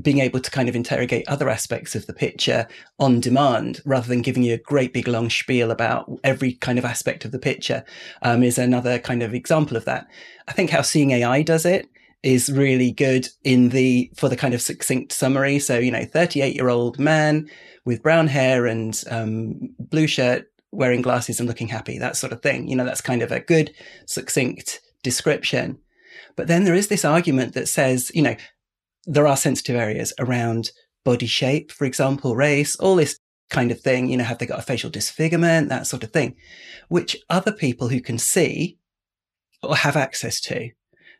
being 0.00 0.20
able 0.20 0.40
to 0.40 0.50
kind 0.50 0.68
of 0.68 0.76
interrogate 0.76 1.26
other 1.28 1.48
aspects 1.48 1.94
of 1.94 2.06
the 2.06 2.14
picture 2.14 2.66
on 2.98 3.20
demand 3.20 3.80
rather 3.84 4.08
than 4.08 4.22
giving 4.22 4.42
you 4.42 4.54
a 4.54 4.58
great 4.58 4.92
big 4.92 5.08
long 5.08 5.28
spiel 5.30 5.70
about 5.70 6.10
every 6.24 6.54
kind 6.54 6.78
of 6.78 6.84
aspect 6.84 7.24
of 7.24 7.32
the 7.32 7.38
picture 7.38 7.84
um, 8.22 8.42
is 8.42 8.58
another 8.58 8.98
kind 8.98 9.22
of 9.22 9.34
example 9.34 9.76
of 9.76 9.84
that. 9.84 10.06
I 10.48 10.52
think 10.52 10.70
how 10.70 10.82
Seeing 10.82 11.10
AI 11.10 11.42
does 11.42 11.64
it 11.64 11.88
is 12.22 12.52
really 12.52 12.92
good 12.92 13.28
in 13.42 13.70
the 13.70 14.10
for 14.16 14.28
the 14.28 14.36
kind 14.36 14.54
of 14.54 14.62
succinct 14.62 15.12
summary. 15.12 15.58
So 15.58 15.78
you 15.78 15.90
know, 15.90 16.04
thirty-eight 16.04 16.54
year 16.54 16.68
old 16.68 16.98
man 16.98 17.48
with 17.84 18.02
brown 18.02 18.28
hair 18.28 18.66
and 18.66 19.02
um, 19.10 19.74
blue 19.78 20.06
shirt, 20.06 20.46
wearing 20.70 21.02
glasses 21.02 21.40
and 21.40 21.48
looking 21.48 21.68
happy, 21.68 21.98
that 21.98 22.16
sort 22.16 22.32
of 22.32 22.42
thing. 22.42 22.68
You 22.68 22.76
know, 22.76 22.84
that's 22.84 23.00
kind 23.00 23.22
of 23.22 23.32
a 23.32 23.40
good 23.40 23.74
succinct 24.06 24.80
description. 25.02 25.78
But 26.36 26.46
then 26.46 26.64
there 26.64 26.74
is 26.74 26.88
this 26.88 27.04
argument 27.04 27.54
that 27.54 27.68
says, 27.68 28.10
you 28.14 28.22
know, 28.22 28.36
there 29.04 29.26
are 29.26 29.36
sensitive 29.36 29.76
areas 29.76 30.12
around 30.18 30.70
body 31.04 31.26
shape, 31.26 31.72
for 31.72 31.84
example, 31.84 32.36
race, 32.36 32.76
all 32.76 32.96
this 32.96 33.18
kind 33.50 33.70
of 33.70 33.80
thing. 33.80 34.08
You 34.08 34.16
know, 34.16 34.24
have 34.24 34.38
they 34.38 34.46
got 34.46 34.58
a 34.58 34.62
facial 34.62 34.90
disfigurement, 34.90 35.68
that 35.68 35.86
sort 35.86 36.04
of 36.04 36.12
thing, 36.12 36.36
which 36.88 37.16
other 37.28 37.52
people 37.52 37.88
who 37.88 38.00
can 38.00 38.18
see 38.18 38.78
or 39.62 39.76
have 39.76 39.96
access 39.96 40.40
to. 40.40 40.70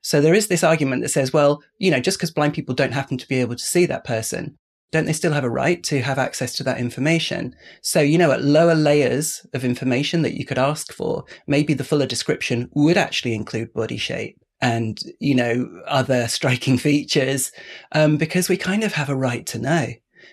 So 0.02 0.20
there 0.20 0.34
is 0.34 0.48
this 0.48 0.64
argument 0.64 1.02
that 1.02 1.10
says, 1.10 1.32
well, 1.32 1.62
you 1.78 1.90
know, 1.90 2.00
just 2.00 2.18
because 2.18 2.32
blind 2.32 2.54
people 2.54 2.74
don't 2.74 2.92
happen 2.92 3.18
to 3.18 3.28
be 3.28 3.40
able 3.40 3.54
to 3.54 3.64
see 3.64 3.86
that 3.86 4.04
person 4.04 4.58
don't 4.92 5.06
they 5.06 5.12
still 5.14 5.32
have 5.32 5.42
a 5.42 5.50
right 5.50 5.82
to 5.84 6.02
have 6.02 6.18
access 6.18 6.54
to 6.54 6.62
that 6.64 6.78
information? 6.78 7.56
So, 7.80 8.00
you 8.00 8.18
know, 8.18 8.30
at 8.30 8.44
lower 8.44 8.74
layers 8.74 9.44
of 9.54 9.64
information 9.64 10.20
that 10.22 10.38
you 10.38 10.44
could 10.44 10.58
ask 10.58 10.92
for, 10.92 11.24
maybe 11.46 11.74
the 11.74 11.82
fuller 11.82 12.06
description 12.06 12.70
would 12.74 12.98
actually 12.98 13.34
include 13.34 13.72
body 13.72 13.96
shape 13.96 14.38
and, 14.62 14.98
you 15.20 15.34
know, 15.34 15.82
other 15.86 16.26
striking 16.28 16.78
features, 16.78 17.52
um, 17.92 18.16
because 18.16 18.48
we 18.48 18.56
kind 18.56 18.84
of 18.84 18.94
have 18.94 19.10
a 19.10 19.16
right 19.16 19.44
to 19.46 19.58
know. 19.58 19.88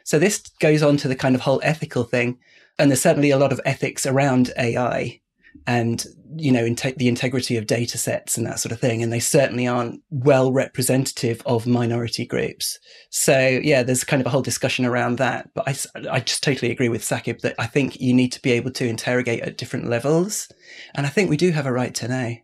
So 0.05 0.17
this 0.17 0.39
goes 0.59 0.81
on 0.81 0.95
to 0.97 1.07
the 1.09 1.15
kind 1.15 1.35
of 1.35 1.41
whole 1.41 1.59
ethical 1.63 2.03
thing. 2.03 2.39
And 2.77 2.89
there's 2.89 3.01
certainly 3.01 3.31
a 3.31 3.37
lot 3.37 3.51
of 3.51 3.59
ethics 3.65 4.05
around 4.05 4.53
AI 4.57 5.19
and 5.67 6.05
you 6.35 6.51
know 6.51 6.63
the 6.97 7.07
integrity 7.07 7.57
of 7.57 7.67
data 7.67 7.97
sets 7.97 8.37
and 8.37 8.45
that 8.45 8.59
sort 8.59 8.71
of 8.71 8.79
thing 8.79 9.01
and 9.01 9.11
they 9.11 9.19
certainly 9.19 9.67
aren't 9.67 10.01
well 10.09 10.51
representative 10.51 11.41
of 11.45 11.67
minority 11.67 12.25
groups 12.25 12.79
so 13.09 13.59
yeah 13.63 13.83
there's 13.83 14.03
kind 14.03 14.21
of 14.21 14.27
a 14.27 14.29
whole 14.29 14.41
discussion 14.41 14.85
around 14.85 15.17
that 15.17 15.49
but 15.53 15.67
i, 15.67 15.75
I 16.09 16.19
just 16.19 16.43
totally 16.43 16.71
agree 16.71 16.89
with 16.89 17.01
Saqib 17.01 17.41
that 17.41 17.55
i 17.59 17.65
think 17.65 17.99
you 17.99 18.13
need 18.13 18.31
to 18.33 18.41
be 18.41 18.51
able 18.51 18.71
to 18.71 18.87
interrogate 18.87 19.41
at 19.41 19.57
different 19.57 19.89
levels 19.89 20.49
and 20.95 21.05
i 21.05 21.09
think 21.09 21.29
we 21.29 21.37
do 21.37 21.51
have 21.51 21.65
a 21.65 21.73
right 21.73 21.93
to 21.95 22.07
know 22.07 22.35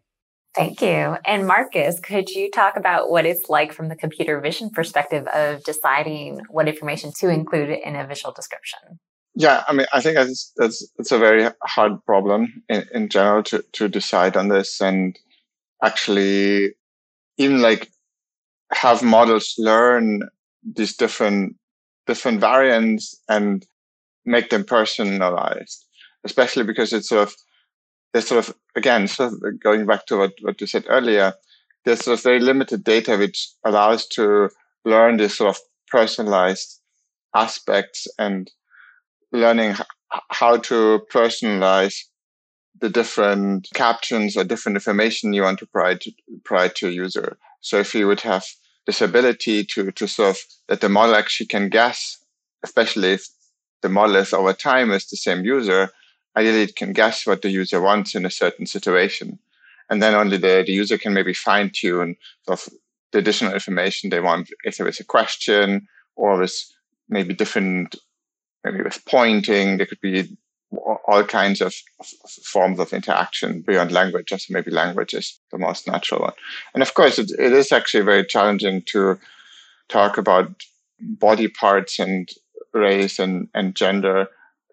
Thank 0.55 0.81
you. 0.81 1.17
And 1.25 1.45
Marcus, 1.45 1.99
could 1.99 2.29
you 2.29 2.49
talk 2.49 2.77
about 2.77 3.11
what 3.11 3.25
it's 3.25 3.49
like 3.49 3.73
from 3.73 3.89
the 3.89 3.95
computer 3.95 4.39
vision 4.39 4.69
perspective 4.69 5.27
of 5.27 5.63
deciding 5.63 6.41
what 6.49 6.69
information 6.69 7.11
to 7.19 7.29
include 7.29 7.69
in 7.69 7.95
a 7.95 8.07
visual 8.07 8.33
description? 8.33 8.99
Yeah, 9.35 9.65
I 9.67 9.73
mean, 9.73 9.85
I 9.91 9.99
think 9.99 10.15
that's 10.15 10.87
it's 10.97 11.11
a 11.11 11.19
very 11.19 11.49
hard 11.63 12.03
problem 12.05 12.63
in, 12.69 12.85
in 12.93 13.09
general 13.09 13.43
to 13.43 13.65
to 13.73 13.89
decide 13.89 14.37
on 14.37 14.47
this, 14.47 14.79
and 14.79 15.19
actually, 15.83 16.75
even 17.37 17.61
like 17.61 17.91
have 18.71 19.03
models 19.03 19.55
learn 19.57 20.29
these 20.63 20.95
different 20.95 21.57
different 22.07 22.39
variants 22.39 23.19
and 23.27 23.65
make 24.25 24.51
them 24.51 24.63
personalized, 24.63 25.85
especially 26.23 26.63
because 26.63 26.93
it's 26.93 27.09
sort 27.09 27.27
of 27.27 27.35
there's 28.15 28.29
sort 28.29 28.47
of 28.47 28.55
again 28.77 29.09
sort 29.09 29.33
of 29.33 29.59
going 29.59 29.85
back 29.85 30.05
to 30.05 30.15
what, 30.15 30.31
what 30.39 30.61
you 30.61 30.67
said 30.67 30.85
earlier, 30.87 31.33
there's 31.83 32.05
sort 32.05 32.17
of 32.17 32.23
very 32.23 32.39
limited 32.39 32.81
data 32.81 33.17
which 33.17 33.49
allows 33.65 34.07
to 34.07 34.49
learn 34.85 35.17
this 35.17 35.37
sort 35.37 35.49
of 35.49 35.61
personalized 35.89 36.79
aspects 37.35 38.07
and 38.17 38.49
learning 39.33 39.75
how 40.29 40.55
to 40.55 41.01
personalize 41.11 42.03
the 42.79 42.87
different 42.87 43.67
captions 43.73 44.37
or 44.37 44.45
different 44.45 44.77
information 44.77 45.33
you 45.33 45.41
want 45.41 45.59
to 45.59 45.65
provide 45.65 45.99
to, 45.99 46.13
provide 46.45 46.73
to 46.73 46.87
a 46.87 46.91
user. 46.91 47.37
So 47.59 47.79
if 47.79 47.93
you 47.93 48.07
would 48.07 48.21
have 48.21 48.45
this 48.85 49.01
ability 49.01 49.65
to, 49.65 49.91
to 49.91 50.07
sort 50.07 50.29
of 50.29 50.37
that 50.69 50.79
the 50.79 50.87
model 50.87 51.15
actually 51.15 51.47
can 51.47 51.67
guess, 51.67 52.23
especially 52.63 53.11
if 53.11 53.27
the 53.81 53.89
model 53.89 54.15
is 54.15 54.31
over 54.31 54.53
time 54.53 54.91
is 54.91 55.05
the 55.07 55.17
same 55.17 55.43
user, 55.43 55.89
ideally 56.37 56.63
it 56.63 56.75
can 56.75 56.93
guess 56.93 57.25
what 57.25 57.41
the 57.41 57.49
user 57.49 57.81
wants 57.81 58.15
in 58.15 58.25
a 58.25 58.31
certain 58.31 58.65
situation. 58.65 59.39
And 59.89 60.01
then 60.01 60.15
only 60.15 60.37
the, 60.37 60.63
the 60.65 60.73
user 60.73 60.97
can 60.97 61.13
maybe 61.13 61.33
fine 61.33 61.71
tune 61.73 62.15
sort 62.45 62.59
of 62.59 62.73
the 63.11 63.19
additional 63.19 63.53
information 63.53 64.09
they 64.09 64.19
want, 64.19 64.49
if 64.63 64.77
there 64.77 64.87
is 64.87 64.99
a 64.99 65.05
question 65.05 65.87
or 66.15 66.39
with 66.39 66.55
maybe 67.07 67.33
different 67.33 67.95
maybe 68.63 68.81
with 68.81 69.05
pointing. 69.05 69.77
There 69.77 69.85
could 69.85 70.01
be 70.01 70.35
all 71.07 71.23
kinds 71.23 71.61
of, 71.61 71.73
forms 72.43 72.79
of 72.79 72.91
interaction 72.91 73.61
beyond 73.61 73.91
language. 73.91 74.29
So 74.29 74.37
maybe 74.49 74.71
language 74.71 75.13
is 75.13 75.39
the 75.51 75.57
most 75.57 75.87
natural 75.87 76.21
one. 76.21 76.33
And 76.73 76.81
of 76.81 76.93
course, 76.93 77.19
it, 77.19 77.31
it 77.37 77.53
is 77.53 77.71
actually 77.71 78.03
very 78.03 78.25
challenging 78.25 78.81
to 78.87 79.19
talk 79.87 80.17
about 80.17 80.63
body 80.99 81.47
parts 81.47 81.99
and 81.99 82.27
race 82.73 83.19
and, 83.19 83.47
and 83.53 83.75
gender, 83.75 84.27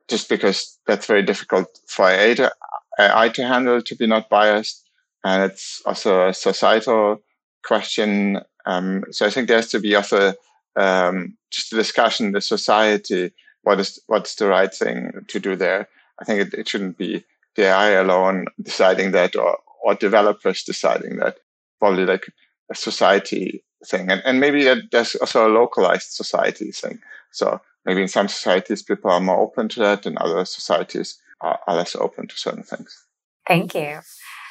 just 0.09 0.29
because 0.29 0.79
that's 0.87 1.07
very 1.07 1.23
difficult 1.23 1.79
for 1.87 2.09
AI 2.09 2.35
to, 2.35 2.53
AI 2.99 3.29
to 3.31 3.47
handle 3.47 3.83
to 3.83 3.95
be 3.97 4.07
not 4.07 4.29
biased. 4.29 4.85
And 5.25 5.51
it's 5.51 5.83
also 5.87 6.29
a 6.29 6.35
societal 6.35 7.23
question. 7.65 8.41
Um, 8.67 9.05
so 9.11 9.27
I 9.27 9.31
think 9.31 9.49
there 9.49 9.59
has 9.59 9.71
to 9.71 9.81
be 9.81 9.95
also 9.95 10.35
um, 10.77 11.37
just 11.51 11.73
a 11.73 11.77
discussion 11.77 12.27
in 12.27 12.33
the 12.33 12.41
society 12.41 13.33
what 13.63 13.81
is 13.81 14.01
what's 14.07 14.35
the 14.37 14.47
right 14.47 14.73
thing 14.73 15.25
to 15.29 15.41
do 15.41 15.57
there. 15.57 15.89
I 16.21 16.25
think 16.25 16.41
it, 16.41 16.55
it 16.55 16.69
shouldn't 16.69 16.99
be 16.99 17.25
the 17.57 17.65
AI 17.65 17.91
alone 17.91 18.47
deciding 18.61 19.13
that 19.13 19.37
or, 19.37 19.59
or 19.83 19.95
developers 19.95 20.63
deciding 20.63 21.17
that. 21.17 21.39
Probably 21.81 22.07
like 22.07 22.27
a 22.71 22.75
society 22.75 23.65
thing. 23.85 24.11
And, 24.11 24.23
and 24.25 24.39
maybe 24.39 24.65
there's 24.91 25.15
also 25.17 25.49
a 25.49 25.53
localized 25.53 26.13
society 26.13 26.71
thing. 26.71 27.01
So 27.33 27.61
maybe 27.85 28.03
in 28.03 28.09
some 28.09 28.29
societies 28.29 28.83
people 28.83 29.11
are 29.11 29.21
more 29.21 29.41
open 29.41 29.69
to 29.71 29.81
that 29.81 30.07
and 30.07 30.17
other 30.19 30.45
societies 30.45 31.19
are, 31.41 31.59
are 31.67 31.77
less 31.77 31.97
open 31.97 32.29
to 32.29 32.37
certain 32.37 32.63
things. 32.63 33.05
Thank 33.47 33.75
you. 33.75 34.01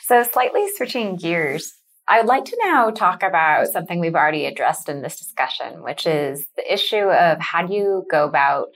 So 0.07 0.23
slightly 0.23 0.67
switching 0.75 1.15
gears, 1.15 1.73
I'd 2.07 2.25
like 2.25 2.45
to 2.45 2.57
now 2.63 2.89
talk 2.89 3.23
about 3.23 3.67
something 3.67 3.99
we've 3.99 4.15
already 4.15 4.45
addressed 4.45 4.89
in 4.89 5.01
this 5.01 5.17
discussion, 5.17 5.83
which 5.83 6.05
is 6.05 6.45
the 6.57 6.73
issue 6.73 7.09
of 7.09 7.39
how 7.39 7.65
do 7.65 7.73
you 7.73 8.05
go 8.11 8.25
about 8.25 8.67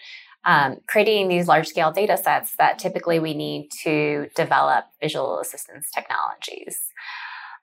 um, 0.46 0.78
creating 0.88 1.28
these 1.28 1.48
large 1.48 1.68
scale 1.68 1.92
data 1.92 2.18
sets 2.18 2.56
that 2.58 2.80
typically 2.80 3.20
we 3.20 3.34
need 3.34 3.70
to 3.84 4.28
develop 4.36 4.86
visual 5.02 5.40
assistance 5.40 5.90
technologies. 5.94 6.78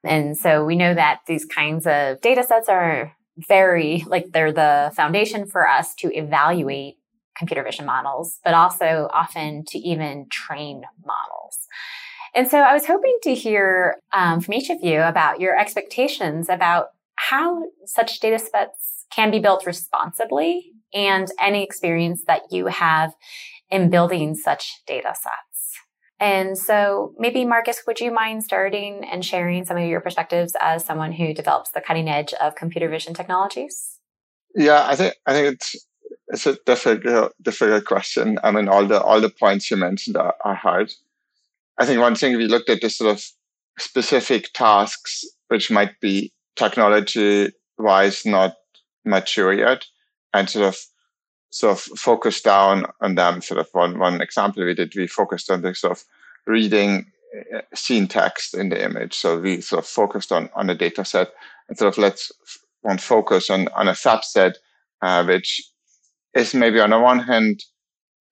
And 0.04 0.36
so 0.36 0.64
we 0.64 0.76
know 0.76 0.92
that 0.92 1.20
these 1.26 1.44
kinds 1.44 1.86
of 1.86 2.20
data 2.20 2.42
sets 2.42 2.68
are 2.68 3.12
very, 3.36 4.04
like, 4.06 4.32
they're 4.32 4.52
the 4.52 4.92
foundation 4.94 5.46
for 5.46 5.68
us 5.68 5.94
to 5.96 6.16
evaluate 6.16 6.96
computer 7.36 7.62
vision 7.62 7.86
models, 7.86 8.38
but 8.44 8.54
also 8.54 9.08
often 9.12 9.64
to 9.66 9.78
even 9.78 10.26
train 10.30 10.82
models. 11.04 11.58
And 12.34 12.48
so 12.48 12.58
I 12.58 12.72
was 12.72 12.86
hoping 12.86 13.16
to 13.24 13.34
hear 13.34 13.96
um, 14.12 14.40
from 14.40 14.54
each 14.54 14.70
of 14.70 14.82
you 14.82 15.00
about 15.00 15.40
your 15.40 15.58
expectations 15.58 16.48
about 16.48 16.88
how 17.16 17.64
such 17.84 18.20
data 18.20 18.38
sets 18.38 19.06
can 19.10 19.30
be 19.30 19.38
built 19.38 19.66
responsibly 19.66 20.72
and 20.94 21.28
any 21.38 21.62
experience 21.62 22.22
that 22.26 22.42
you 22.50 22.66
have 22.66 23.14
in 23.70 23.90
building 23.90 24.34
such 24.34 24.82
data 24.86 25.14
sets. 25.14 25.51
And 26.22 26.56
so 26.56 27.14
maybe 27.18 27.44
Marcus, 27.44 27.82
would 27.84 27.98
you 27.98 28.12
mind 28.12 28.44
starting 28.44 29.04
and 29.04 29.24
sharing 29.24 29.64
some 29.64 29.76
of 29.76 29.82
your 29.88 30.00
perspectives 30.00 30.54
as 30.60 30.84
someone 30.84 31.10
who 31.10 31.34
develops 31.34 31.70
the 31.70 31.80
cutting 31.80 32.08
edge 32.08 32.32
of 32.34 32.54
computer 32.54 32.88
vision 32.88 33.12
technologies? 33.12 33.98
Yeah, 34.54 34.86
I 34.86 34.94
think 34.94 35.16
I 35.26 35.32
think 35.32 35.54
it's 35.54 35.74
it's 36.28 36.46
a 36.46 36.56
difficult 36.64 37.32
difficult 37.42 37.86
question. 37.86 38.38
I 38.44 38.52
mean, 38.52 38.68
all 38.68 38.86
the 38.86 39.02
all 39.02 39.20
the 39.20 39.30
points 39.30 39.68
you 39.68 39.76
mentioned 39.76 40.16
are, 40.16 40.36
are 40.44 40.54
hard. 40.54 40.92
I 41.76 41.86
think 41.86 42.00
one 42.00 42.14
thing 42.14 42.36
we 42.36 42.46
looked 42.46 42.70
at 42.70 42.84
is 42.84 42.96
sort 42.96 43.10
of 43.10 43.24
specific 43.80 44.52
tasks 44.54 45.24
which 45.48 45.72
might 45.72 45.98
be 46.00 46.32
technology 46.54 47.50
wise 47.78 48.24
not 48.24 48.54
mature 49.04 49.52
yet 49.52 49.86
and 50.32 50.48
sort 50.48 50.68
of 50.68 50.76
sort 51.52 51.72
of 51.76 51.80
focus 51.98 52.40
down 52.40 52.86
on 53.00 53.14
them. 53.14 53.40
Sort 53.40 53.60
of 53.60 53.68
one 53.72 53.98
one 53.98 54.20
example 54.20 54.64
we 54.64 54.74
did, 54.74 54.94
we 54.96 55.06
focused 55.06 55.50
on 55.50 55.62
the 55.62 55.74
sort 55.74 55.92
of 55.92 56.04
reading 56.46 57.06
uh, 57.54 57.60
scene 57.74 58.08
text 58.08 58.54
in 58.54 58.70
the 58.70 58.82
image. 58.82 59.14
So 59.14 59.38
we 59.38 59.60
sort 59.60 59.84
of 59.84 59.88
focused 59.88 60.32
on 60.32 60.50
on 60.54 60.70
a 60.70 60.74
data 60.74 61.04
set 61.04 61.28
and 61.68 61.78
sort 61.78 61.94
of 61.94 61.98
let's 61.98 62.32
one 62.80 62.98
focus 62.98 63.50
on 63.50 63.68
on 63.68 63.86
a 63.86 63.92
subset, 63.92 64.54
uh, 65.02 65.24
which 65.24 65.60
is 66.34 66.54
maybe 66.54 66.80
on 66.80 66.90
the 66.90 66.98
one 66.98 67.20
hand 67.20 67.62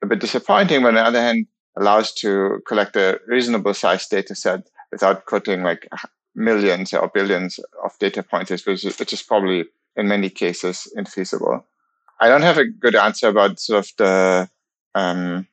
a 0.03 0.07
bit 0.07 0.21
disappointing, 0.21 0.83
but 0.83 0.89
on 0.89 0.95
the 0.95 1.03
other 1.03 1.21
hand 1.21 1.47
allows 1.77 2.13
to 2.13 2.61
collect 2.67 2.97
a 2.97 3.21
reasonable 3.29 3.75
size 3.75 4.09
data 4.09 4.35
set 4.35 4.67
without 4.91 5.27
cutting 5.27 5.63
like 5.63 5.87
millions 6.35 6.93
or 6.95 7.09
billions 7.09 7.61
of 7.85 7.97
data 7.99 8.23
points, 8.23 8.51
which 8.51 8.85
is, 8.85 8.99
which 8.99 9.13
is 9.13 9.23
probably 9.23 9.65
in 9.97 10.09
many 10.09 10.31
cases 10.31 10.91
infeasible. 10.97 11.63
I 12.21 12.29
don't 12.29 12.43
have 12.43 12.59
a 12.59 12.67
good 12.67 12.95
answer 12.95 13.29
about 13.29 13.61
sort 13.61 13.85
of 13.85 13.93
the 13.97 14.51
um, 14.95 15.47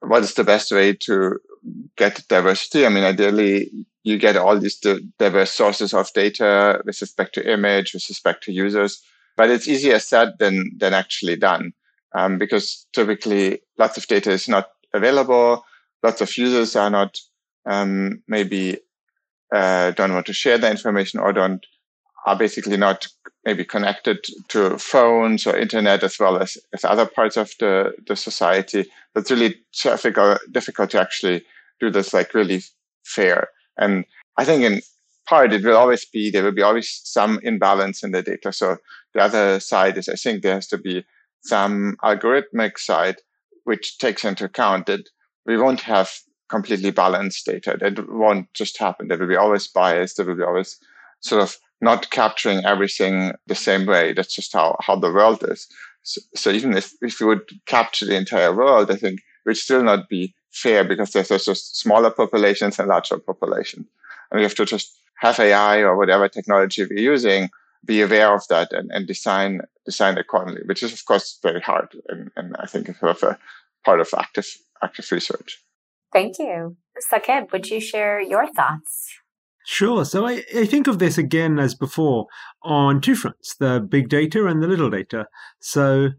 what 0.00 0.22
is 0.22 0.34
the 0.34 0.44
best 0.44 0.70
way 0.70 0.92
to 0.92 1.38
get 1.96 2.22
diversity. 2.28 2.84
I 2.84 2.90
mean, 2.90 3.04
ideally, 3.04 3.70
you 4.04 4.18
get 4.18 4.36
all 4.36 4.58
these 4.58 4.78
diverse 5.18 5.52
sources 5.52 5.94
of 5.94 6.12
data 6.12 6.82
with 6.84 7.00
respect 7.00 7.34
to 7.34 7.50
image, 7.50 7.94
with 7.94 8.08
respect 8.08 8.44
to 8.44 8.52
users, 8.52 9.02
but 9.36 9.50
it's 9.50 9.68
easier 9.68 9.98
said 9.98 10.38
than 10.38 10.70
than 10.76 10.94
actually 10.94 11.36
done 11.36 11.72
um, 12.14 12.38
because 12.38 12.86
typically 12.92 13.60
lots 13.78 13.96
of 13.96 14.06
data 14.06 14.30
is 14.30 14.48
not 14.48 14.70
available. 14.92 15.64
Lots 16.02 16.20
of 16.20 16.36
users 16.36 16.76
are 16.76 16.90
not 16.90 17.18
um, 17.64 18.22
maybe 18.28 18.78
uh, 19.54 19.92
don't 19.92 20.12
want 20.12 20.26
to 20.26 20.32
share 20.32 20.58
the 20.58 20.70
information 20.70 21.20
or 21.20 21.32
don't 21.32 21.64
are 22.26 22.36
basically 22.36 22.76
not 22.76 23.06
maybe 23.46 23.64
connected 23.64 24.18
to 24.48 24.76
phones 24.76 25.46
or 25.46 25.56
internet 25.56 26.02
as 26.02 26.18
well 26.18 26.36
as, 26.36 26.58
as 26.74 26.84
other 26.84 27.06
parts 27.06 27.36
of 27.36 27.52
the, 27.60 27.94
the 28.08 28.16
society. 28.16 28.84
That's 29.14 29.30
really 29.30 29.54
difficult, 29.72 30.40
difficult 30.50 30.90
to 30.90 31.00
actually 31.00 31.44
do 31.78 31.88
this 31.88 32.12
like 32.12 32.34
really 32.34 32.62
fair. 33.04 33.48
And 33.78 34.04
I 34.36 34.44
think 34.44 34.64
in 34.64 34.82
part 35.28 35.52
it 35.52 35.64
will 35.64 35.76
always 35.76 36.04
be, 36.04 36.28
there 36.28 36.42
will 36.42 36.50
be 36.50 36.62
always 36.62 37.00
some 37.04 37.38
imbalance 37.44 38.02
in 38.02 38.10
the 38.10 38.20
data. 38.20 38.52
So 38.52 38.78
the 39.14 39.22
other 39.22 39.60
side 39.60 39.96
is 39.96 40.08
I 40.08 40.16
think 40.16 40.42
there 40.42 40.54
has 40.54 40.66
to 40.68 40.78
be 40.78 41.04
some 41.42 41.96
algorithmic 42.02 42.78
side 42.78 43.16
which 43.62 43.98
takes 43.98 44.24
into 44.24 44.44
account 44.44 44.86
that 44.86 45.08
we 45.46 45.56
won't 45.56 45.82
have 45.82 46.10
completely 46.48 46.90
balanced 46.90 47.46
data. 47.46 47.76
That 47.78 48.08
won't 48.08 48.52
just 48.54 48.76
happen. 48.78 49.06
There 49.06 49.18
will 49.18 49.28
be 49.28 49.36
always 49.36 49.68
bias. 49.68 50.14
There 50.14 50.26
will 50.26 50.36
be 50.36 50.42
always 50.42 50.78
sort 51.20 51.42
of 51.42 51.56
not 51.80 52.10
capturing 52.10 52.64
everything 52.64 53.32
the 53.46 53.54
same 53.54 53.86
way. 53.86 54.12
That's 54.12 54.34
just 54.34 54.52
how, 54.52 54.76
how 54.80 54.96
the 54.96 55.12
world 55.12 55.44
is. 55.48 55.68
So, 56.02 56.20
so 56.34 56.50
even 56.50 56.76
if, 56.76 56.92
if 57.02 57.20
you 57.20 57.26
would 57.26 57.48
capture 57.66 58.06
the 58.06 58.16
entire 58.16 58.54
world, 58.54 58.90
I 58.90 58.96
think 58.96 59.20
it 59.20 59.48
would 59.48 59.56
still 59.56 59.82
not 59.82 60.08
be 60.08 60.34
fair 60.50 60.84
because 60.84 61.10
there's 61.12 61.44
just 61.44 61.78
smaller 61.78 62.10
populations 62.10 62.78
and 62.78 62.88
larger 62.88 63.18
populations. 63.18 63.86
And 64.30 64.38
we 64.38 64.42
have 64.42 64.54
to 64.54 64.64
just 64.64 64.96
have 65.16 65.38
AI 65.38 65.78
or 65.78 65.96
whatever 65.96 66.28
technology 66.28 66.84
we're 66.84 66.98
using, 66.98 67.50
be 67.84 68.02
aware 68.02 68.34
of 68.34 68.46
that 68.48 68.72
and, 68.72 68.90
and 68.90 69.06
design 69.06 69.60
design 69.84 70.18
accordingly, 70.18 70.62
which 70.66 70.82
is 70.82 70.92
of 70.92 71.04
course 71.04 71.38
very 71.42 71.60
hard. 71.60 71.88
And, 72.08 72.30
and 72.36 72.56
I 72.58 72.66
think 72.66 72.86
sort 72.98 73.16
of 73.16 73.22
a 73.22 73.38
part 73.84 74.00
of 74.00 74.08
active 74.16 74.48
active 74.82 75.10
research. 75.12 75.62
Thank 76.12 76.38
you. 76.38 76.76
Saqib, 77.12 77.52
would 77.52 77.68
you 77.68 77.80
share 77.80 78.20
your 78.20 78.46
thoughts? 78.52 79.20
Sure. 79.68 80.04
So 80.04 80.24
I, 80.26 80.44
I 80.56 80.64
think 80.64 80.86
of 80.86 81.00
this 81.00 81.18
again 81.18 81.58
as 81.58 81.74
before 81.74 82.26
on 82.62 83.00
two 83.00 83.16
fronts 83.16 83.56
the 83.56 83.80
big 83.80 84.08
data 84.08 84.46
and 84.46 84.62
the 84.62 84.68
little 84.68 84.90
data. 84.90 85.26
So 85.60 86.10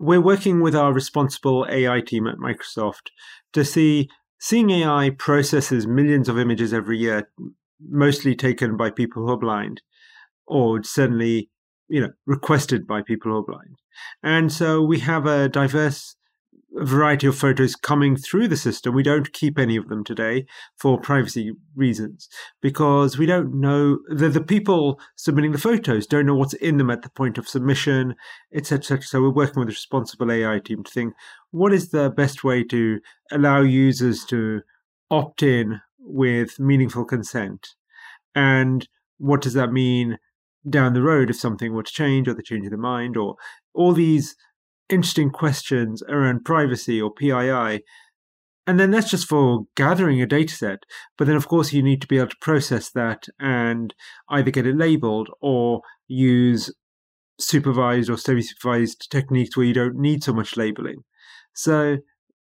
we're 0.00 0.20
working 0.20 0.60
with 0.60 0.74
our 0.76 0.92
responsible 0.92 1.66
AI 1.70 2.00
team 2.00 2.26
at 2.26 2.38
Microsoft 2.38 3.08
to 3.52 3.64
see 3.64 4.10
seeing 4.40 4.70
AI 4.70 5.10
processes 5.10 5.86
millions 5.86 6.28
of 6.28 6.38
images 6.38 6.74
every 6.74 6.98
year, 6.98 7.30
mostly 7.80 8.34
taken 8.34 8.76
by 8.76 8.90
people 8.90 9.24
who 9.24 9.32
are 9.32 9.38
blind, 9.38 9.82
or 10.46 10.82
certainly, 10.82 11.50
you 11.88 12.00
know, 12.00 12.12
requested 12.26 12.86
by 12.86 13.02
people 13.02 13.32
who 13.32 13.38
are 13.38 13.44
blind. 13.44 13.76
And 14.22 14.52
so 14.52 14.82
we 14.82 15.00
have 15.00 15.26
a 15.26 15.48
diverse 15.48 16.16
variety 16.74 17.26
of 17.26 17.36
photos 17.36 17.76
coming 17.76 18.16
through 18.16 18.48
the 18.48 18.56
system. 18.56 18.94
We 18.94 19.02
don't 19.02 19.32
keep 19.32 19.58
any 19.58 19.76
of 19.76 19.88
them 19.88 20.04
today 20.04 20.46
for 20.76 20.98
privacy 20.98 21.52
reasons 21.74 22.28
because 22.60 23.16
we 23.16 23.26
don't 23.26 23.60
know 23.60 23.98
the, 24.08 24.28
the 24.28 24.42
people 24.42 25.00
submitting 25.16 25.52
the 25.52 25.58
photos 25.58 26.06
don't 26.06 26.26
know 26.26 26.34
what's 26.34 26.54
in 26.54 26.78
them 26.78 26.90
at 26.90 27.02
the 27.02 27.10
point 27.10 27.38
of 27.38 27.48
submission, 27.48 28.16
etc. 28.52 28.78
etc. 28.78 29.02
So 29.02 29.22
we're 29.22 29.30
working 29.30 29.60
with 29.60 29.68
a 29.68 29.72
responsible 29.72 30.32
AI 30.32 30.58
team 30.58 30.82
to 30.82 30.90
think 30.90 31.14
what 31.50 31.72
is 31.72 31.90
the 31.90 32.10
best 32.10 32.42
way 32.42 32.64
to 32.64 33.00
allow 33.30 33.60
users 33.60 34.24
to 34.26 34.62
opt 35.10 35.42
in 35.42 35.80
with 36.00 36.58
meaningful 36.58 37.04
consent, 37.04 37.68
and 38.34 38.88
what 39.18 39.40
does 39.40 39.54
that 39.54 39.72
mean 39.72 40.18
down 40.68 40.94
the 40.94 41.02
road 41.02 41.30
if 41.30 41.36
something 41.36 41.72
were 41.72 41.82
to 41.82 41.92
change 41.92 42.26
or 42.26 42.34
they 42.34 42.42
change 42.42 42.66
of 42.66 42.70
their 42.70 42.78
mind 42.78 43.16
or 43.16 43.36
all 43.74 43.92
these 43.92 44.34
interesting 44.88 45.30
questions 45.30 46.02
around 46.08 46.44
privacy 46.44 47.00
or 47.00 47.12
PII. 47.12 47.82
And 48.66 48.80
then 48.80 48.90
that's 48.90 49.10
just 49.10 49.26
for 49.28 49.64
gathering 49.76 50.22
a 50.22 50.26
data 50.26 50.54
set. 50.54 50.84
But 51.18 51.26
then, 51.26 51.36
of 51.36 51.48
course, 51.48 51.72
you 51.72 51.82
need 51.82 52.00
to 52.00 52.06
be 52.06 52.18
able 52.18 52.30
to 52.30 52.36
process 52.40 52.90
that 52.90 53.24
and 53.38 53.94
either 54.30 54.50
get 54.50 54.66
it 54.66 54.76
labeled 54.76 55.28
or 55.40 55.82
use 56.08 56.72
supervised 57.38 58.08
or 58.08 58.16
semi 58.16 58.42
supervised 58.42 59.10
techniques 59.10 59.56
where 59.56 59.66
you 59.66 59.74
don't 59.74 59.96
need 59.96 60.24
so 60.24 60.32
much 60.32 60.56
labeling. 60.56 61.04
So, 61.54 61.98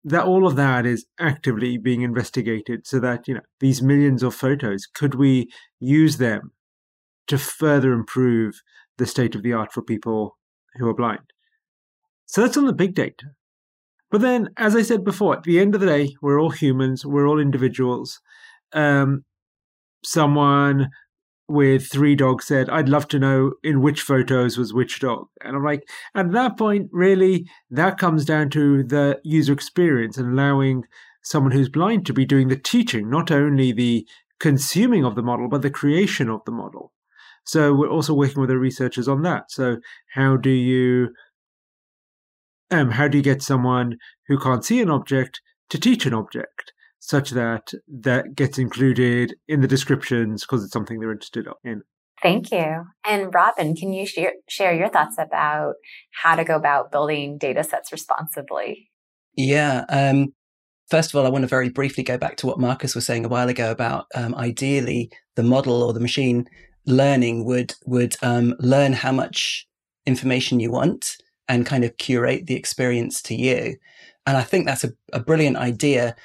that 0.03 0.23
all 0.23 0.47
of 0.47 0.55
that 0.55 0.85
is 0.85 1.05
actively 1.19 1.77
being 1.77 2.01
investigated 2.01 2.87
so 2.87 2.99
that 3.01 3.27
you 3.27 3.33
know 3.33 3.41
these 3.59 3.81
millions 3.81 4.23
of 4.23 4.33
photos 4.33 4.85
could 4.85 5.13
we 5.13 5.49
use 5.79 6.17
them 6.17 6.53
to 7.27 7.37
further 7.37 7.91
improve 7.91 8.61
the 8.97 9.05
state 9.05 9.35
of 9.35 9.43
the 9.43 9.51
art 9.51 9.73
for 9.73 9.81
people 9.81 10.37
who 10.77 10.87
are 10.87 10.95
blind 10.95 11.33
so 12.29 12.43
that's 12.43 12.57
on 12.57 12.67
the 12.67 12.73
big 12.73 12.93
data. 12.93 13.25
But 14.11 14.21
then, 14.21 14.49
as 14.55 14.75
I 14.75 14.83
said 14.83 15.03
before, 15.03 15.35
at 15.35 15.43
the 15.43 15.59
end 15.59 15.73
of 15.73 15.81
the 15.81 15.87
day, 15.87 16.15
we're 16.21 16.39
all 16.39 16.51
humans, 16.51 17.03
we're 17.03 17.27
all 17.27 17.39
individuals. 17.39 18.19
Um, 18.71 19.25
someone 20.05 20.89
with 21.47 21.87
three 21.87 22.15
dogs 22.15 22.45
said, 22.45 22.69
I'd 22.69 22.87
love 22.87 23.07
to 23.07 23.19
know 23.19 23.53
in 23.63 23.81
which 23.81 24.01
photos 24.01 24.59
was 24.59 24.75
which 24.75 24.99
dog. 24.99 25.25
And 25.43 25.55
I'm 25.55 25.63
like, 25.63 25.81
at 26.13 26.31
that 26.33 26.55
point, 26.55 26.89
really, 26.91 27.47
that 27.71 27.97
comes 27.97 28.25
down 28.25 28.51
to 28.51 28.83
the 28.83 29.19
user 29.23 29.51
experience 29.51 30.15
and 30.19 30.31
allowing 30.31 30.83
someone 31.23 31.51
who's 31.51 31.69
blind 31.69 32.05
to 32.05 32.13
be 32.13 32.25
doing 32.25 32.49
the 32.49 32.59
teaching, 32.59 33.09
not 33.09 33.31
only 33.31 33.71
the 33.71 34.07
consuming 34.39 35.03
of 35.03 35.15
the 35.15 35.23
model, 35.23 35.49
but 35.49 35.63
the 35.63 35.71
creation 35.71 36.29
of 36.29 36.41
the 36.45 36.51
model. 36.51 36.93
So 37.43 37.73
we're 37.73 37.89
also 37.89 38.13
working 38.13 38.39
with 38.39 38.51
the 38.51 38.59
researchers 38.59 39.07
on 39.07 39.23
that. 39.23 39.49
So, 39.49 39.77
how 40.13 40.37
do 40.37 40.51
you 40.51 41.09
um, 42.71 42.91
how 42.91 43.07
do 43.07 43.17
you 43.17 43.23
get 43.23 43.41
someone 43.41 43.97
who 44.27 44.37
can't 44.37 44.65
see 44.65 44.81
an 44.81 44.89
object 44.89 45.41
to 45.69 45.79
teach 45.79 46.05
an 46.05 46.13
object 46.13 46.73
such 46.99 47.31
that 47.31 47.73
that 47.87 48.35
gets 48.35 48.57
included 48.57 49.35
in 49.47 49.61
the 49.61 49.67
descriptions 49.67 50.43
because 50.43 50.63
it's 50.63 50.73
something 50.73 50.99
they're 50.99 51.11
interested 51.11 51.47
in? 51.63 51.81
Thank 52.21 52.51
you. 52.51 52.85
And 53.05 53.33
Robin, 53.33 53.75
can 53.75 53.93
you 53.93 54.05
share, 54.05 54.33
share 54.49 54.73
your 54.73 54.89
thoughts 54.89 55.15
about 55.17 55.75
how 56.11 56.35
to 56.35 56.43
go 56.43 56.55
about 56.55 56.91
building 56.91 57.37
data 57.37 57.63
sets 57.63 57.91
responsibly? 57.91 58.89
Yeah. 59.35 59.85
Um, 59.87 60.33
first 60.89 61.13
of 61.13 61.15
all, 61.15 61.25
I 61.25 61.29
want 61.29 61.43
to 61.43 61.47
very 61.47 61.69
briefly 61.69 62.03
go 62.03 62.17
back 62.17 62.35
to 62.37 62.47
what 62.47 62.59
Marcus 62.59 62.93
was 62.93 63.05
saying 63.05 63.25
a 63.25 63.29
while 63.29 63.47
ago 63.47 63.71
about 63.71 64.07
um, 64.15 64.35
ideally 64.35 65.09
the 65.35 65.43
model 65.43 65.81
or 65.81 65.93
the 65.93 65.99
machine 66.01 66.45
learning 66.85 67.45
would 67.45 67.75
would 67.85 68.15
um, 68.21 68.55
learn 68.59 68.93
how 68.93 69.11
much 69.11 69.65
information 70.05 70.59
you 70.59 70.71
want 70.71 71.15
and 71.49 71.65
kind 71.65 71.83
of 71.83 71.97
curate 71.97 72.45
the 72.45 72.55
experience 72.55 73.21
to 73.23 73.35
you. 73.35 73.75
And 74.25 74.37
I 74.37 74.43
think 74.43 74.65
that's 74.65 74.85
a, 74.85 74.93
a 75.11 75.19
brilliant 75.19 75.57
idea 75.57 76.15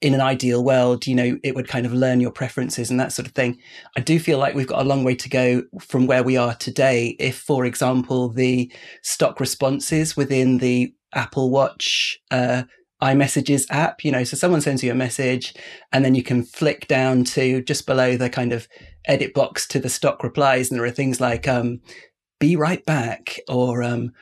in 0.00 0.14
an 0.14 0.20
ideal 0.22 0.64
world, 0.64 1.06
you 1.06 1.14
know, 1.14 1.38
it 1.44 1.54
would 1.54 1.68
kind 1.68 1.84
of 1.84 1.92
learn 1.92 2.20
your 2.20 2.30
preferences 2.30 2.90
and 2.90 2.98
that 2.98 3.12
sort 3.12 3.28
of 3.28 3.34
thing. 3.34 3.58
I 3.98 4.00
do 4.00 4.18
feel 4.18 4.38
like 4.38 4.54
we've 4.54 4.66
got 4.66 4.80
a 4.80 4.88
long 4.88 5.04
way 5.04 5.14
to 5.14 5.28
go 5.28 5.62
from 5.78 6.06
where 6.06 6.22
we 6.22 6.38
are 6.38 6.54
today. 6.54 7.16
If, 7.18 7.36
for 7.36 7.66
example, 7.66 8.30
the 8.30 8.72
stock 9.02 9.38
responses 9.40 10.16
within 10.16 10.56
the 10.56 10.94
Apple 11.12 11.50
Watch 11.50 12.18
uh, 12.30 12.62
iMessages 13.02 13.66
app, 13.68 14.02
you 14.02 14.10
know, 14.10 14.24
so 14.24 14.38
someone 14.38 14.62
sends 14.62 14.82
you 14.82 14.90
a 14.90 14.94
message 14.94 15.54
and 15.92 16.02
then 16.02 16.14
you 16.14 16.22
can 16.22 16.44
flick 16.44 16.88
down 16.88 17.24
to 17.24 17.62
just 17.62 17.84
below 17.84 18.16
the 18.16 18.30
kind 18.30 18.54
of 18.54 18.68
edit 19.04 19.34
box 19.34 19.68
to 19.68 19.78
the 19.78 19.90
stock 19.90 20.22
replies, 20.22 20.70
and 20.70 20.80
there 20.80 20.86
are 20.86 20.90
things 20.90 21.20
like, 21.20 21.46
um, 21.46 21.80
be 22.38 22.56
right 22.56 22.86
back 22.86 23.38
or, 23.48 23.82
um, 23.82 24.12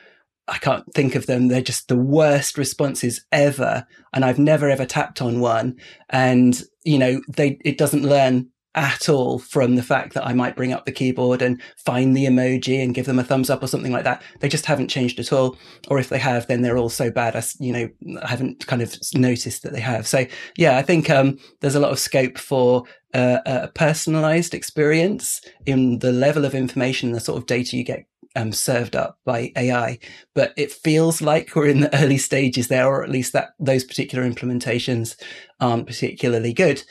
I 0.49 0.57
can't 0.57 0.91
think 0.93 1.15
of 1.15 1.25
them. 1.25 1.47
They're 1.47 1.61
just 1.61 1.87
the 1.87 1.95
worst 1.95 2.57
responses 2.57 3.25
ever. 3.31 3.85
And 4.13 4.25
I've 4.25 4.39
never 4.39 4.69
ever 4.69 4.85
tapped 4.85 5.21
on 5.21 5.39
one. 5.39 5.77
And, 6.09 6.61
you 6.83 6.97
know, 6.97 7.21
they, 7.27 7.59
it 7.63 7.77
doesn't 7.77 8.03
learn 8.03 8.49
at 8.75 9.09
all 9.09 9.39
from 9.39 9.75
the 9.75 9.83
fact 9.83 10.13
that 10.13 10.25
I 10.25 10.33
might 10.33 10.55
bring 10.55 10.71
up 10.71 10.85
the 10.85 10.91
keyboard 10.91 11.41
and 11.41 11.59
find 11.77 12.15
the 12.15 12.25
emoji 12.25 12.81
and 12.83 12.93
give 12.93 13.07
them 13.07 13.17
a 13.17 13.23
thumbs 13.23 13.49
up 13.49 13.63
or 13.63 13.67
something 13.67 13.91
like 13.91 14.03
that. 14.03 14.21
They 14.39 14.47
just 14.47 14.67
haven't 14.67 14.89
changed 14.89 15.19
at 15.19 15.33
all. 15.33 15.57
Or 15.87 15.99
if 15.99 16.09
they 16.09 16.19
have, 16.19 16.47
then 16.47 16.61
they're 16.61 16.77
all 16.77 16.89
so 16.89 17.09
bad. 17.09 17.35
I, 17.35 17.43
you 17.59 17.73
know, 17.73 18.19
I 18.23 18.27
haven't 18.27 18.67
kind 18.67 18.81
of 18.81 18.95
noticed 19.15 19.63
that 19.63 19.73
they 19.73 19.79
have. 19.79 20.07
So 20.07 20.25
yeah, 20.55 20.77
I 20.77 20.83
think, 20.83 21.09
um, 21.09 21.37
there's 21.61 21.75
a 21.75 21.79
lot 21.79 21.91
of 21.91 21.99
scope 21.99 22.37
for 22.37 22.83
uh, 23.13 23.39
a 23.45 23.67
personalized 23.69 24.53
experience 24.53 25.41
in 25.65 25.99
the 25.99 26.11
level 26.11 26.45
of 26.45 26.53
information, 26.53 27.11
the 27.11 27.19
sort 27.19 27.39
of 27.39 27.47
data 27.47 27.75
you 27.75 27.83
get 27.83 28.05
um, 28.39 28.53
served 28.53 28.95
up 28.95 29.19
by 29.25 29.51
AI, 29.55 29.99
but 30.33 30.53
it 30.55 30.71
feels 30.71 31.21
like 31.21 31.55
we're 31.55 31.67
in 31.67 31.81
the 31.81 32.01
early 32.01 32.17
stages 32.17 32.67
there, 32.67 32.87
or 32.87 33.03
at 33.03 33.09
least 33.09 33.33
that 33.33 33.49
those 33.59 33.83
particular 33.83 34.29
implementations 34.29 35.15
aren't 35.59 35.87
particularly 35.87 36.53
good. 36.53 36.83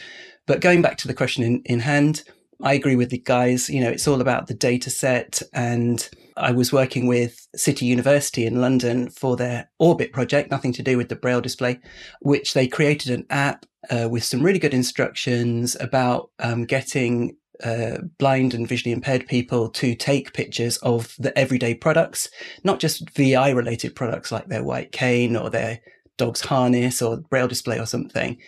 But 0.46 0.60
going 0.60 0.82
back 0.82 0.98
to 0.98 1.08
the 1.08 1.14
question 1.14 1.42
in, 1.42 1.62
in 1.64 1.80
hand, 1.80 2.22
I 2.62 2.74
agree 2.74 2.96
with 2.96 3.10
the 3.10 3.18
guys. 3.18 3.70
You 3.70 3.80
know, 3.80 3.90
it's 3.90 4.08
all 4.08 4.20
about 4.20 4.46
the 4.46 4.54
data 4.54 4.90
set. 4.90 5.42
And 5.52 6.08
I 6.36 6.52
was 6.52 6.72
working 6.72 7.06
with 7.06 7.46
City 7.54 7.86
University 7.86 8.46
in 8.46 8.60
London 8.60 9.10
for 9.10 9.36
their 9.36 9.70
Orbit 9.78 10.12
project, 10.12 10.50
nothing 10.50 10.72
to 10.74 10.82
do 10.82 10.96
with 10.96 11.08
the 11.08 11.16
Braille 11.16 11.40
display, 11.40 11.78
which 12.20 12.54
they 12.54 12.66
created 12.66 13.12
an 13.12 13.26
app 13.30 13.64
uh, 13.90 14.08
with 14.10 14.24
some 14.24 14.42
really 14.42 14.58
good 14.58 14.74
instructions 14.74 15.76
about 15.80 16.30
um, 16.40 16.64
getting 16.64 17.36
uh, 17.64 17.98
blind 18.18 18.54
and 18.54 18.68
visually 18.68 18.92
impaired 18.92 19.26
people 19.26 19.68
to 19.70 19.94
take 19.94 20.32
pictures 20.32 20.76
of 20.78 21.14
the 21.18 21.36
everyday 21.38 21.74
products, 21.74 22.28
not 22.64 22.78
just 22.78 23.10
VI 23.10 23.50
related 23.50 23.94
products 23.94 24.30
like 24.30 24.48
their 24.48 24.62
white 24.62 24.92
cane 24.92 25.36
or 25.36 25.50
their 25.50 25.80
dog's 26.16 26.40
harness 26.42 27.00
or 27.00 27.18
braille 27.18 27.48
display 27.48 27.78
or 27.78 27.86
something, 27.86 28.38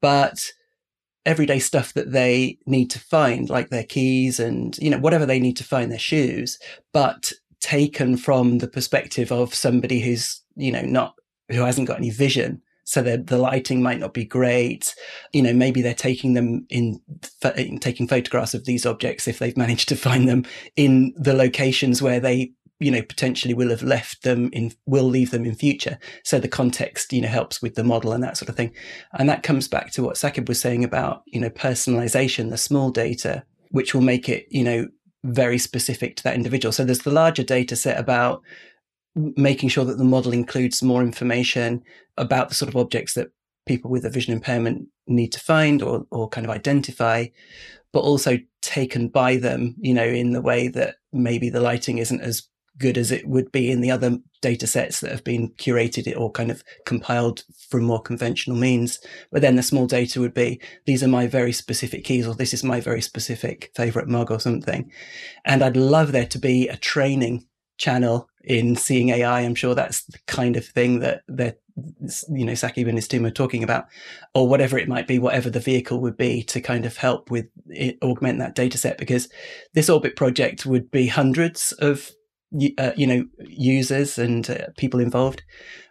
but 0.00 0.50
everyday 1.24 1.58
stuff 1.58 1.92
that 1.94 2.12
they 2.12 2.58
need 2.66 2.90
to 2.90 3.00
find, 3.00 3.50
like 3.50 3.68
their 3.70 3.84
keys 3.84 4.38
and, 4.38 4.78
you 4.78 4.88
know, 4.90 4.98
whatever 4.98 5.26
they 5.26 5.40
need 5.40 5.56
to 5.56 5.64
find 5.64 5.90
their 5.90 5.98
shoes, 5.98 6.58
but 6.92 7.32
taken 7.60 8.16
from 8.16 8.58
the 8.58 8.68
perspective 8.68 9.32
of 9.32 9.54
somebody 9.54 10.00
who's, 10.00 10.42
you 10.54 10.70
know, 10.70 10.82
not, 10.82 11.14
who 11.50 11.62
hasn't 11.62 11.88
got 11.88 11.98
any 11.98 12.10
vision 12.10 12.62
so 12.86 13.02
the 13.02 13.36
lighting 13.36 13.82
might 13.82 13.98
not 13.98 14.14
be 14.14 14.24
great. 14.24 14.94
You 15.32 15.42
know, 15.42 15.52
maybe 15.52 15.82
they're 15.82 15.92
taking 15.92 16.34
them 16.34 16.66
in, 16.70 17.00
in 17.56 17.78
taking 17.80 18.06
photographs 18.06 18.54
of 18.54 18.64
these 18.64 18.86
objects 18.86 19.26
if 19.26 19.40
they've 19.40 19.56
managed 19.56 19.88
to 19.88 19.96
find 19.96 20.28
them 20.28 20.44
in 20.76 21.12
the 21.16 21.34
locations 21.34 22.00
where 22.00 22.20
they 22.20 22.52
you 22.78 22.90
know 22.90 23.02
potentially 23.02 23.54
will 23.54 23.70
have 23.70 23.82
left 23.82 24.22
them 24.22 24.50
in 24.52 24.70
will 24.86 25.04
leave 25.04 25.32
them 25.32 25.44
in 25.44 25.56
future. 25.56 25.98
So 26.22 26.38
the 26.38 26.46
context 26.46 27.12
you 27.12 27.20
know 27.20 27.28
helps 27.28 27.60
with 27.60 27.74
the 27.74 27.82
model 27.82 28.12
and 28.12 28.22
that 28.22 28.36
sort 28.36 28.48
of 28.48 28.56
thing. 28.56 28.72
And 29.14 29.28
that 29.28 29.42
comes 29.42 29.66
back 29.66 29.90
to 29.92 30.04
what 30.04 30.14
Saqib 30.14 30.48
was 30.48 30.60
saying 30.60 30.84
about 30.84 31.22
you 31.26 31.40
know 31.40 31.50
personalization 31.50 32.50
the 32.50 32.56
small 32.56 32.90
data 32.90 33.42
which 33.70 33.94
will 33.94 34.02
make 34.02 34.28
it 34.28 34.46
you 34.48 34.62
know 34.62 34.86
very 35.24 35.58
specific 35.58 36.14
to 36.16 36.22
that 36.22 36.36
individual. 36.36 36.70
So 36.70 36.84
there's 36.84 37.00
the 37.00 37.10
larger 37.10 37.42
data 37.42 37.74
set 37.74 37.98
about 37.98 38.42
making 39.16 39.70
sure 39.70 39.84
that 39.84 39.98
the 39.98 40.04
model 40.04 40.32
includes 40.32 40.82
more 40.82 41.02
information 41.02 41.82
about 42.16 42.48
the 42.48 42.54
sort 42.54 42.68
of 42.68 42.76
objects 42.76 43.14
that 43.14 43.30
people 43.66 43.90
with 43.90 44.04
a 44.04 44.10
vision 44.10 44.32
impairment 44.32 44.86
need 45.06 45.32
to 45.32 45.40
find 45.40 45.82
or, 45.82 46.06
or 46.10 46.28
kind 46.28 46.46
of 46.46 46.50
identify, 46.50 47.26
but 47.92 48.00
also 48.00 48.38
taken 48.62 49.08
by 49.08 49.36
them, 49.36 49.74
you 49.78 49.94
know, 49.94 50.04
in 50.04 50.32
the 50.32 50.42
way 50.42 50.68
that 50.68 50.96
maybe 51.12 51.48
the 51.48 51.60
lighting 51.60 51.98
isn't 51.98 52.20
as 52.20 52.48
good 52.78 52.98
as 52.98 53.10
it 53.10 53.26
would 53.26 53.50
be 53.52 53.70
in 53.70 53.80
the 53.80 53.90
other 53.90 54.18
data 54.42 54.66
sets 54.66 55.00
that 55.00 55.10
have 55.10 55.24
been 55.24 55.48
curated 55.52 56.14
or 56.18 56.30
kind 56.30 56.50
of 56.50 56.62
compiled 56.84 57.42
from 57.70 57.84
more 57.84 58.02
conventional 58.02 58.56
means. 58.56 58.98
But 59.32 59.40
then 59.40 59.56
the 59.56 59.62
small 59.62 59.86
data 59.86 60.20
would 60.20 60.34
be, 60.34 60.60
these 60.84 61.02
are 61.02 61.08
my 61.08 61.26
very 61.26 61.52
specific 61.52 62.04
keys, 62.04 62.26
or 62.26 62.34
this 62.34 62.52
is 62.52 62.62
my 62.62 62.80
very 62.80 63.00
specific 63.00 63.70
favorite 63.74 64.08
mug 64.08 64.30
or 64.30 64.38
something. 64.38 64.90
And 65.46 65.62
I'd 65.62 65.76
love 65.76 66.12
there 66.12 66.26
to 66.26 66.38
be 66.38 66.68
a 66.68 66.76
training 66.76 67.46
channel 67.78 68.28
in 68.46 68.76
seeing 68.76 69.10
AI. 69.10 69.40
I'm 69.40 69.56
sure 69.56 69.74
that's 69.74 70.04
the 70.04 70.18
kind 70.26 70.56
of 70.56 70.64
thing 70.64 71.00
that 71.00 71.22
that 71.28 71.58
you 72.30 72.44
know 72.44 72.52
Saqib 72.52 72.88
and 72.88 72.96
his 72.96 73.08
team 73.08 73.26
are 73.26 73.30
talking 73.30 73.62
about, 73.62 73.86
or 74.34 74.48
whatever 74.48 74.78
it 74.78 74.88
might 74.88 75.06
be, 75.06 75.18
whatever 75.18 75.50
the 75.50 75.60
vehicle 75.60 76.00
would 76.00 76.16
be 76.16 76.42
to 76.44 76.60
kind 76.60 76.86
of 76.86 76.96
help 76.96 77.30
with 77.30 77.46
it, 77.68 77.98
augment 78.02 78.38
that 78.38 78.54
data 78.54 78.78
set. 78.78 78.98
Because 78.98 79.28
this 79.74 79.90
orbit 79.90 80.16
project 80.16 80.64
would 80.64 80.90
be 80.90 81.08
hundreds 81.08 81.72
of 81.72 82.10
uh, 82.78 82.92
you 82.96 83.06
know 83.06 83.26
users 83.40 84.16
and 84.16 84.48
uh, 84.48 84.68
people 84.78 85.00
involved, 85.00 85.42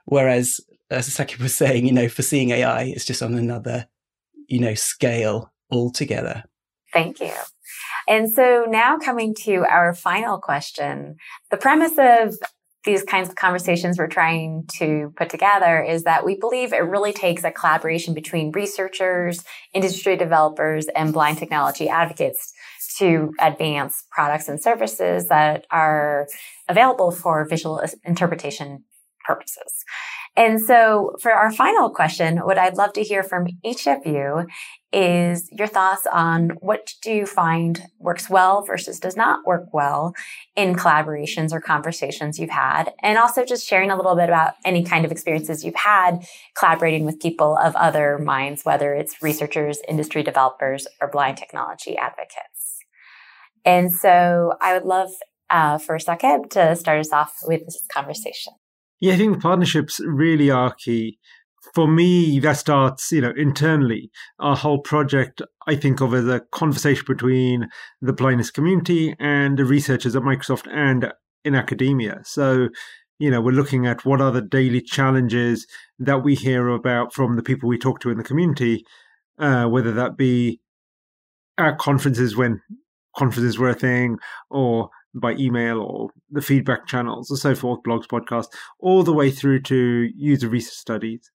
whereas 0.05 0.59
as 0.89 1.09
Saqib 1.09 1.41
was 1.41 1.55
saying, 1.57 1.85
you 1.85 1.93
know, 1.93 2.07
for 2.07 2.23
seeing 2.23 2.51
AI, 2.51 2.83
it's 2.83 3.05
just 3.05 3.21
on 3.21 3.35
another 3.35 3.87
you 4.47 4.59
know 4.59 4.73
scale 4.73 5.51
altogether. 5.69 6.45
Thank 6.93 7.19
you. 7.19 7.33
And 8.07 8.31
so 8.31 8.65
now 8.67 8.97
coming 8.97 9.33
to 9.43 9.65
our 9.69 9.93
final 9.93 10.37
question, 10.37 11.15
the 11.51 11.57
premise 11.57 11.93
of 11.97 12.35
these 12.85 13.03
kinds 13.03 13.29
of 13.29 13.35
conversations 13.35 13.97
we're 13.97 14.07
trying 14.07 14.63
to 14.77 15.11
put 15.17 15.29
together 15.29 15.81
is 15.81 16.03
that 16.03 16.23
we 16.23 16.35
believe 16.35 16.71
it 16.71 16.77
really 16.77 17.11
takes 17.11 17.43
a 17.43 17.51
collaboration 17.51 18.13
between 18.13 18.51
researchers, 18.51 19.43
industry 19.73 20.15
developers, 20.15 20.87
and 20.95 21.11
blind 21.11 21.37
technology 21.37 21.89
advocates 21.89 22.53
to 22.99 23.33
advance 23.41 24.03
products 24.11 24.47
and 24.47 24.61
services 24.61 25.27
that 25.27 25.65
are 25.71 26.27
available 26.69 27.11
for 27.11 27.45
visual 27.45 27.81
interpretation 28.05 28.83
purposes. 29.25 29.83
And 30.37 30.61
so 30.61 31.15
for 31.21 31.31
our 31.31 31.51
final 31.51 31.89
question, 31.89 32.37
what 32.37 32.57
I'd 32.57 32.77
love 32.77 32.93
to 32.93 33.03
hear 33.03 33.23
from 33.23 33.47
each 33.63 33.87
of 33.87 34.05
you 34.05 34.45
is 34.95 35.49
your 35.51 35.67
thoughts 35.67 36.08
on 36.12 36.51
what 36.62 36.93
do 37.01 37.12
you 37.12 37.25
find 37.25 37.84
works 37.99 38.29
well 38.29 38.62
versus 38.62 38.97
does 38.97 39.17
not 39.17 39.45
work 39.45 39.65
well 39.73 40.15
in 40.55 40.73
collaborations 40.73 41.51
or 41.51 41.60
conversations 41.60 42.39
you've 42.39 42.49
had. 42.49 42.93
And 43.03 43.17
also 43.17 43.43
just 43.43 43.67
sharing 43.67 43.91
a 43.91 43.97
little 43.97 44.15
bit 44.15 44.29
about 44.29 44.53
any 44.63 44.86
kind 44.86 45.03
of 45.03 45.12
experiences 45.12 45.65
you've 45.65 45.75
had 45.75 46.25
collaborating 46.58 47.03
with 47.03 47.19
people 47.19 47.58
of 47.58 47.75
other 47.75 48.17
minds, 48.17 48.63
whether 48.63 48.95
it's 48.95 49.21
researchers, 49.21 49.79
industry 49.86 50.23
developers, 50.23 50.88
or 51.01 51.10
blind 51.10 51.38
technology 51.38 51.97
advocates. 51.97 52.79
And 53.65 53.91
so 53.91 54.53
I 54.62 54.73
would 54.73 54.86
love 54.86 55.10
uh, 55.49 55.77
for 55.77 55.97
Saqib 55.97 56.49
to 56.51 56.73
start 56.77 57.01
us 57.01 57.12
off 57.12 57.34
with 57.43 57.65
this 57.65 57.86
conversation. 57.91 58.53
Yeah, 59.01 59.15
I 59.15 59.17
think 59.17 59.41
partnerships 59.41 59.99
really 59.99 60.49
are 60.49 60.73
key. 60.73 61.19
For 61.73 61.88
me, 61.88 62.39
that 62.39 62.58
starts, 62.58 63.12
you 63.12 63.21
know, 63.21 63.34
internally. 63.36 64.12
Our 64.39 64.56
whole 64.56 64.80
project, 64.80 65.41
I 65.67 65.75
think 65.75 65.99
of 65.99 66.13
as 66.13 66.28
a 66.28 66.41
conversation 66.51 67.06
between 67.08 67.67
the 68.01 68.13
blindness 68.13 68.51
community 68.51 69.15
and 69.19 69.58
the 69.58 69.65
researchers 69.65 70.15
at 70.15 70.21
Microsoft 70.21 70.67
and 70.71 71.12
in 71.43 71.56
academia. 71.56 72.21
So, 72.23 72.69
you 73.19 73.32
know, 73.32 73.41
we're 73.41 73.51
looking 73.51 73.88
at 73.88 74.06
what 74.06 74.21
are 74.21 74.32
the 74.32 74.41
daily 74.41 74.82
challenges 74.82 75.65
that 75.99 76.23
we 76.23 76.36
hear 76.36 76.69
about 76.69 77.13
from 77.13 77.36
the 77.36 77.43
people 77.43 77.67
we 77.67 77.78
talk 77.78 77.99
to 78.01 78.10
in 78.10 78.17
the 78.17 78.23
community, 78.23 78.86
uh, 79.39 79.65
whether 79.65 79.91
that 79.93 80.17
be 80.17 80.60
at 81.58 81.78
conferences 81.78 82.36
when 82.36 82.62
conferences 83.17 83.58
were 83.58 83.69
a 83.69 83.75
thing, 83.75 84.17
or 84.49 84.89
by 85.13 85.32
email 85.34 85.80
or 85.80 86.10
the 86.30 86.41
feedback 86.41 86.86
channels 86.88 87.30
and 87.30 87.39
so 87.39 87.56
forth, 87.56 87.80
blogs, 87.88 88.06
podcasts, 88.06 88.54
all 88.80 89.04
the 89.04 89.13
way 89.13 89.32
through 89.32 89.62
to 89.62 90.10
user 90.15 90.49
research 90.49 90.75
studies. 90.75 91.32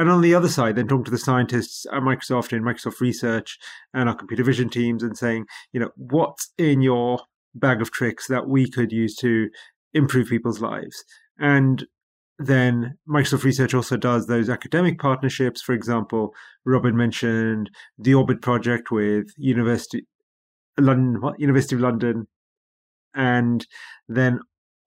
And 0.00 0.08
on 0.08 0.22
the 0.22 0.34
other 0.34 0.48
side, 0.48 0.76
then 0.76 0.88
talking 0.88 1.04
to 1.04 1.10
the 1.10 1.18
scientists 1.18 1.84
at 1.92 2.00
Microsoft 2.00 2.54
and 2.54 2.64
Microsoft 2.64 3.00
Research 3.00 3.58
and 3.92 4.08
our 4.08 4.14
computer 4.14 4.42
vision 4.42 4.70
teams 4.70 5.02
and 5.02 5.14
saying, 5.14 5.44
you 5.72 5.80
know, 5.80 5.90
what's 5.94 6.54
in 6.56 6.80
your 6.80 7.20
bag 7.54 7.82
of 7.82 7.90
tricks 7.90 8.26
that 8.28 8.48
we 8.48 8.66
could 8.66 8.92
use 8.92 9.14
to 9.16 9.50
improve 9.92 10.28
people's 10.28 10.62
lives? 10.62 11.04
And 11.38 11.86
then 12.38 12.96
Microsoft 13.06 13.44
Research 13.44 13.74
also 13.74 13.98
does 13.98 14.26
those 14.26 14.48
academic 14.48 14.98
partnerships. 14.98 15.60
For 15.60 15.74
example, 15.74 16.32
Robin 16.64 16.96
mentioned 16.96 17.68
the 17.98 18.14
Orbit 18.14 18.40
project 18.40 18.90
with 18.90 19.26
University 19.36 20.06
London? 20.78 21.20
University 21.36 21.74
of 21.74 21.82
London, 21.82 22.26
and 23.14 23.66
then 24.08 24.40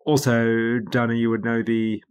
also, 0.08 0.80
Danna, 0.90 1.16
you 1.16 1.30
would 1.30 1.46
know 1.46 1.62
the 1.62 2.04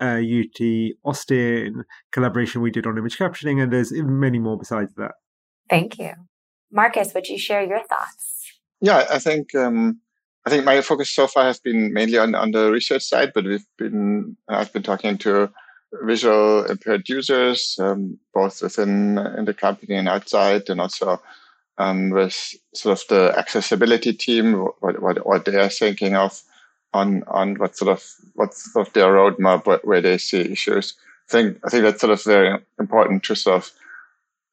uh, 0.00 0.20
UT 0.20 0.92
Austin 1.04 1.84
collaboration 2.12 2.62
we 2.62 2.70
did 2.70 2.86
on 2.86 2.98
image 2.98 3.18
captioning, 3.18 3.62
and 3.62 3.72
there's 3.72 3.92
many 3.92 4.38
more 4.38 4.58
besides 4.58 4.94
that. 4.96 5.12
Thank 5.68 5.98
you. 5.98 6.12
Marcus, 6.70 7.14
would 7.14 7.28
you 7.28 7.38
share 7.38 7.62
your 7.62 7.82
thoughts? 7.84 8.52
Yeah, 8.80 9.06
I 9.10 9.18
think 9.18 9.54
um, 9.54 10.00
I 10.46 10.50
think 10.50 10.64
my 10.64 10.80
focus 10.80 11.10
so 11.10 11.26
far 11.26 11.44
has 11.44 11.58
been 11.58 11.92
mainly 11.92 12.18
on, 12.18 12.34
on 12.34 12.52
the 12.52 12.70
research 12.70 13.02
side, 13.02 13.32
but 13.34 13.44
we've 13.44 13.66
been 13.76 14.36
I've 14.48 14.72
been 14.72 14.82
talking 14.82 15.18
to 15.18 15.50
visual 16.02 16.64
impaired 16.64 17.08
users, 17.08 17.76
um, 17.80 18.18
both 18.34 18.62
within 18.62 19.18
in 19.36 19.44
the 19.46 19.54
company 19.54 19.94
and 19.94 20.08
outside, 20.08 20.68
and 20.68 20.80
also 20.80 21.20
um, 21.78 22.10
with 22.10 22.54
sort 22.74 23.00
of 23.00 23.08
the 23.08 23.38
accessibility 23.38 24.12
team, 24.12 24.52
what, 24.80 25.00
what, 25.00 25.26
what 25.26 25.44
they 25.44 25.56
are 25.56 25.68
thinking 25.68 26.14
of 26.16 26.42
on 26.92 27.22
on 27.28 27.56
what 27.56 27.76
sort 27.76 27.90
of 27.90 28.04
what's 28.34 28.72
sort 28.72 28.86
of 28.86 28.92
their 28.92 29.12
roadmap, 29.12 29.66
where, 29.66 29.80
where 29.84 30.00
they 30.00 30.18
see 30.18 30.40
issues. 30.40 30.94
I 31.28 31.32
think 31.32 31.58
I 31.64 31.68
think 31.68 31.84
that's 31.84 32.00
sort 32.00 32.12
of 32.12 32.22
very 32.24 32.58
important 32.78 33.22
to 33.24 33.34
sort 33.34 33.56
of 33.56 33.70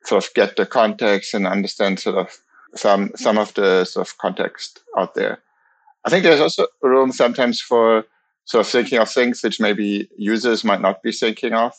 sort 0.04 0.26
of 0.26 0.34
get 0.34 0.56
the 0.56 0.65
context 0.65 1.34
and 1.34 1.48
understand 1.48 2.00
sort 2.00 2.17
of 2.17 2.38
some 2.76 3.12
some 3.15 3.38
of 3.38 3.54
the 3.54 3.86
sort 3.86 4.08
of 4.08 4.17
context 4.17 4.82
out 4.98 5.15
there. 5.15 5.39
I 6.04 6.10
think 6.10 6.24
there's 6.24 6.41
also 6.41 6.67
room 6.82 7.12
sometimes 7.12 7.62
for 7.62 8.06
sort 8.45 8.65
of 8.65 8.71
thinking 8.71 9.00
of 9.00 9.10
things 9.10 9.41
which 9.41 9.60
maybe 9.60 10.08
users 10.17 10.63
might 10.63 10.82
not 10.82 11.02
be 11.02 11.12
thinking 11.12 11.54
of 11.54 11.74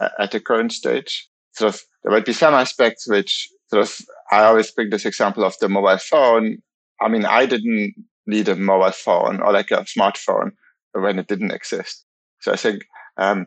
uh, 0.00 0.08
at 0.18 0.30
the 0.30 0.40
current 0.40 0.72
stage. 0.72 1.28
Sort 1.52 1.74
of 1.74 1.80
there 2.02 2.12
might 2.12 2.24
be 2.24 2.32
some 2.32 2.54
aspects 2.54 3.08
which 3.08 3.50
sort 3.68 3.82
of 3.82 4.00
I 4.30 4.44
always 4.44 4.70
bring 4.70 4.90
this 4.90 5.04
example 5.04 5.44
of 5.44 5.58
the 5.58 5.68
mobile 5.68 5.98
phone. 5.98 6.62
I 7.00 7.08
mean, 7.08 7.24
I 7.24 7.46
didn't 7.46 7.94
need 8.26 8.48
a 8.48 8.56
mobile 8.56 8.92
phone 8.92 9.40
or 9.40 9.52
like 9.52 9.70
a 9.70 9.84
smartphone 9.84 10.52
when 10.92 11.18
it 11.18 11.28
didn't 11.28 11.52
exist. 11.52 12.04
So 12.40 12.52
I 12.52 12.56
think, 12.56 12.86
um, 13.16 13.46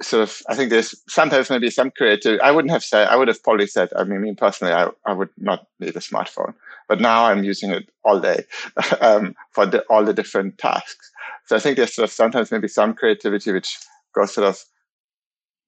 sort 0.00 0.22
of, 0.22 0.42
I 0.48 0.54
think 0.54 0.70
there's 0.70 0.94
sometimes 1.08 1.50
maybe 1.50 1.70
some 1.70 1.90
creative. 1.90 2.40
I 2.40 2.50
wouldn't 2.50 2.72
have 2.72 2.82
said, 2.82 3.08
I 3.08 3.16
would 3.16 3.28
have 3.28 3.42
probably 3.42 3.66
said, 3.66 3.90
I 3.96 4.04
mean, 4.04 4.22
me 4.22 4.34
personally, 4.34 4.72
I, 4.72 4.88
I 5.06 5.12
would 5.12 5.30
not 5.38 5.66
need 5.78 5.96
a 5.96 6.00
smartphone, 6.00 6.54
but 6.88 7.00
now 7.00 7.26
I'm 7.26 7.44
using 7.44 7.70
it 7.70 7.88
all 8.04 8.20
day 8.20 8.44
um, 9.00 9.34
for 9.50 9.66
the, 9.66 9.82
all 9.90 10.04
the 10.04 10.14
different 10.14 10.58
tasks. 10.58 11.10
So 11.46 11.56
I 11.56 11.58
think 11.58 11.76
there's 11.76 11.94
sort 11.94 12.04
of 12.04 12.12
sometimes 12.12 12.50
maybe 12.50 12.68
some 12.68 12.94
creativity 12.94 13.52
which 13.52 13.78
goes 14.14 14.34
sort 14.34 14.48
of 14.48 14.62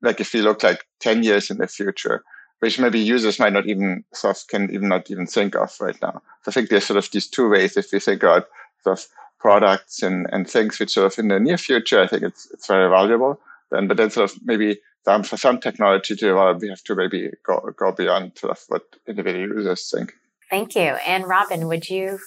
like 0.03 0.21
if 0.21 0.35
you 0.35 0.43
look 0.43 0.63
like 0.63 0.85
10 1.01 1.23
years 1.23 1.51
in 1.51 1.59
the 1.59 1.67
future, 1.67 2.23
which 2.61 2.79
maybe 2.79 2.99
users 2.99 3.39
might 3.39 3.53
not 3.53 3.67
even 3.67 4.05
sort 4.13 4.37
of 4.37 4.47
can 4.49 4.73
even 4.73 4.89
not 4.89 5.11
even 5.11 5.27
think 5.27 5.55
of 5.55 5.75
right 5.81 6.01
now. 6.01 6.23
So 6.43 6.49
I 6.49 6.51
think 6.53 6.69
there's 6.69 6.87
sort 6.87 6.99
of 6.99 7.11
these 7.11 7.29
two 7.29 7.49
ways 7.49 7.77
if 7.77 7.93
we 7.93 8.01
think 8.01 8.23
about 8.23 8.49
sort 8.83 8.99
of 8.99 9.07
products 9.39 10.03
and, 10.03 10.27
and 10.33 10.49
things 10.49 10.79
which 10.79 10.93
sort 10.93 11.13
of 11.13 11.19
in 11.19 11.29
the 11.29 11.39
near 11.39 11.59
future, 11.59 12.03
I 12.03 12.07
think 12.07 12.23
it's 12.23 12.49
it's 12.53 12.67
very 12.67 12.89
valuable. 12.89 13.41
Then 13.71 13.89
but 13.89 13.97
then 13.97 14.11
sort 14.11 14.31
of 14.31 14.39
maybe 14.45 14.79
some 15.05 15.23
for 15.23 15.37
some 15.37 15.61
technology 15.61 16.15
to 16.15 16.29
develop, 16.29 16.61
we 16.61 16.69
have 16.69 16.83
to 16.85 16.95
maybe 16.95 17.31
go 17.45 17.61
go 17.77 17.93
beyond 17.93 18.39
sort 18.39 18.53
of 18.53 18.65
what 18.69 18.83
individual 19.07 19.57
users 19.57 19.91
think. 19.91 20.15
Thank 20.51 20.75
you. 20.75 20.97
And 21.07 21.27
Robin, 21.27 21.67
would 21.67 21.89
you 21.89 22.19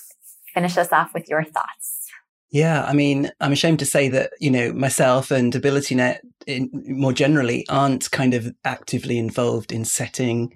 finish 0.54 0.78
us 0.78 0.92
off 0.92 1.14
with 1.14 1.30
your 1.30 1.44
thoughts? 1.44 2.07
Yeah, 2.50 2.86
I 2.86 2.94
mean, 2.94 3.30
I'm 3.42 3.52
ashamed 3.52 3.80
to 3.80 3.86
say 3.86 4.08
that, 4.10 4.32
you 4.40 4.50
know, 4.50 4.72
myself 4.72 5.32
and 5.32 5.52
AbilityNet 5.52 6.20
in, 6.46 6.70
more 6.74 7.12
generally 7.12 7.66
aren't 7.68 8.10
kind 8.12 8.34
of 8.34 8.54
actively 8.64 9.18
involved 9.18 9.72
in 9.74 9.84
setting 9.84 10.56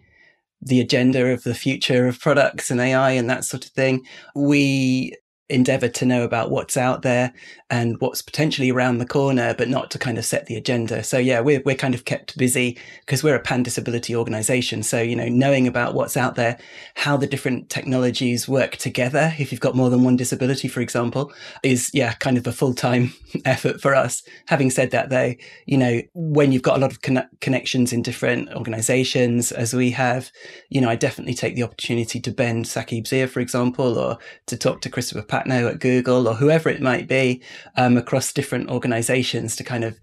the 0.61 0.79
agenda 0.79 1.25
of 1.27 1.43
the 1.43 1.55
future 1.55 2.07
of 2.07 2.19
products 2.19 2.71
and 2.71 2.79
AI 2.79 3.11
and 3.11 3.29
that 3.29 3.43
sort 3.43 3.65
of 3.65 3.71
thing. 3.71 4.05
We 4.35 5.17
endeavor 5.51 5.87
to 5.87 6.05
know 6.05 6.23
about 6.23 6.49
what's 6.49 6.77
out 6.77 7.01
there 7.01 7.33
and 7.69 7.99
what's 8.01 8.21
potentially 8.21 8.69
around 8.69 8.97
the 8.97 9.05
corner, 9.05 9.53
but 9.53 9.69
not 9.69 9.89
to 9.91 9.97
kind 9.97 10.17
of 10.17 10.25
set 10.25 10.45
the 10.45 10.57
agenda. 10.57 11.03
So 11.03 11.17
yeah, 11.17 11.39
we're, 11.39 11.61
we're 11.65 11.75
kind 11.75 11.95
of 11.95 12.03
kept 12.03 12.37
busy 12.37 12.77
because 13.01 13.23
we're 13.23 13.35
a 13.35 13.39
pan 13.39 13.63
disability 13.63 14.15
organization. 14.15 14.83
So, 14.83 15.01
you 15.01 15.15
know, 15.15 15.29
knowing 15.29 15.67
about 15.67 15.93
what's 15.93 16.17
out 16.17 16.35
there, 16.35 16.57
how 16.95 17.15
the 17.15 17.27
different 17.27 17.69
technologies 17.69 18.47
work 18.47 18.75
together, 18.75 19.33
if 19.39 19.51
you've 19.51 19.61
got 19.61 19.75
more 19.75 19.89
than 19.89 20.03
one 20.03 20.17
disability, 20.17 20.67
for 20.67 20.81
example, 20.81 21.31
is 21.63 21.89
yeah, 21.93 22.13
kind 22.13 22.37
of 22.37 22.45
a 22.45 22.51
full 22.51 22.73
time 22.73 23.13
effort 23.45 23.79
for 23.79 23.95
us. 23.95 24.23
Having 24.47 24.71
said 24.71 24.91
that 24.91 25.09
though, 25.09 25.33
you 25.65 25.77
know, 25.77 26.01
when 26.13 26.51
you've 26.51 26.61
got 26.61 26.77
a 26.77 26.81
lot 26.81 26.91
of 26.91 27.01
con- 27.01 27.29
connections 27.39 27.93
in 27.93 28.01
different 28.01 28.49
organizations 28.53 29.51
as 29.51 29.73
we 29.73 29.91
have, 29.91 30.31
you 30.69 30.81
know, 30.81 30.89
I 30.89 30.95
definitely 30.95 31.35
take 31.35 31.55
the 31.55 31.63
opportunity 31.63 32.19
to 32.19 32.31
bend 32.31 32.65
Saqib's 32.65 33.13
ear, 33.13 33.27
for 33.27 33.39
example, 33.39 33.97
or 33.97 34.17
to 34.47 34.57
talk 34.57 34.81
to 34.81 34.89
Christopher 34.89 35.21
Patnoe 35.45 35.69
at 35.69 35.79
Google 35.79 36.27
or 36.27 36.35
whoever 36.35 36.69
it 36.69 36.81
might 36.81 37.07
be 37.07 37.41
um, 37.75 37.97
across 37.97 38.33
different 38.33 38.69
organizations 38.69 39.55
to 39.55 39.63
kind 39.63 39.83
of 39.83 39.99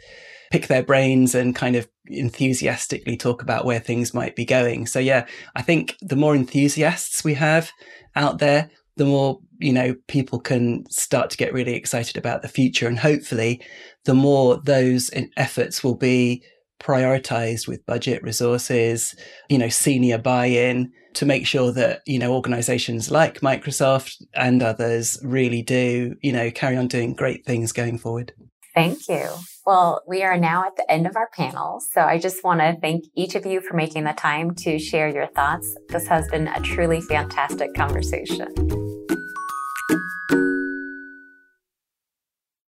pick 0.51 0.67
their 0.67 0.83
brains 0.83 1.35
and 1.35 1.55
kind 1.55 1.77
of 1.77 1.89
enthusiastically 2.07 3.17
talk 3.17 3.43
about 3.43 3.65
where 3.65 3.81
things 3.81 4.15
might 4.15 4.35
be 4.35 4.45
going. 4.45 4.87
So 4.87 4.99
yeah, 4.99 5.27
I 5.55 5.63
think 5.63 5.97
the 6.01 6.17
more 6.17 6.35
enthusiasts 6.35 7.23
we 7.23 7.35
have 7.35 7.71
out 8.17 8.39
there, 8.39 8.71
the 8.97 9.05
more 9.05 9.41
you 9.59 9.73
know 9.73 9.95
people 10.07 10.39
can 10.41 10.85
start 10.91 11.31
to 11.31 11.37
get 11.37 11.53
really 11.53 11.75
excited 11.75 12.17
about 12.17 12.43
the 12.43 12.49
future 12.49 12.87
and 12.87 12.99
hopefully 12.99 13.61
the 14.05 14.15
more 14.15 14.57
those 14.57 15.11
efforts 15.37 15.83
will 15.83 15.95
be 15.95 16.43
prioritized 16.81 17.67
with 17.67 17.85
budget 17.87 18.23
resources 18.23 19.15
you 19.49 19.59
know 19.59 19.69
senior 19.69 20.19
buy-in 20.19 20.93
to 21.15 21.27
make 21.27 21.47
sure 21.47 21.73
that 21.73 22.03
you 22.07 22.19
know 22.19 22.33
organizations 22.33 23.11
like 23.11 23.41
microsoft 23.41 24.23
and 24.35 24.63
others 24.63 25.19
really 25.25 25.63
do 25.63 26.15
you 26.23 26.33
know 26.33 26.51
carry 26.51 26.77
on 26.77 26.87
doing 26.87 27.15
great 27.15 27.45
things 27.45 27.73
going 27.73 27.99
forward. 27.99 28.33
Thank 28.75 29.09
you. 29.09 29.29
Well 29.67 30.03
we 30.07 30.23
are 30.23 30.39
now 30.39 30.65
at 30.65 30.77
the 30.77 30.91
end 30.91 31.07
of 31.07 31.17
our 31.17 31.29
panel 31.35 31.81
so 31.81 32.03
i 32.03 32.19
just 32.19 32.45
want 32.45 32.61
to 32.61 32.77
thank 32.81 33.05
each 33.17 33.35
of 33.35 33.45
you 33.45 33.61
for 33.61 33.75
making 33.75 34.05
the 34.05 34.13
time 34.13 34.55
to 34.57 34.79
share 34.79 35.09
your 35.09 35.27
thoughts. 35.27 35.75
This 35.89 36.07
has 36.07 36.29
been 36.29 36.49
a 36.49 36.61
truly 36.61 37.01
fantastic 37.01 37.75
conversation 37.75 38.88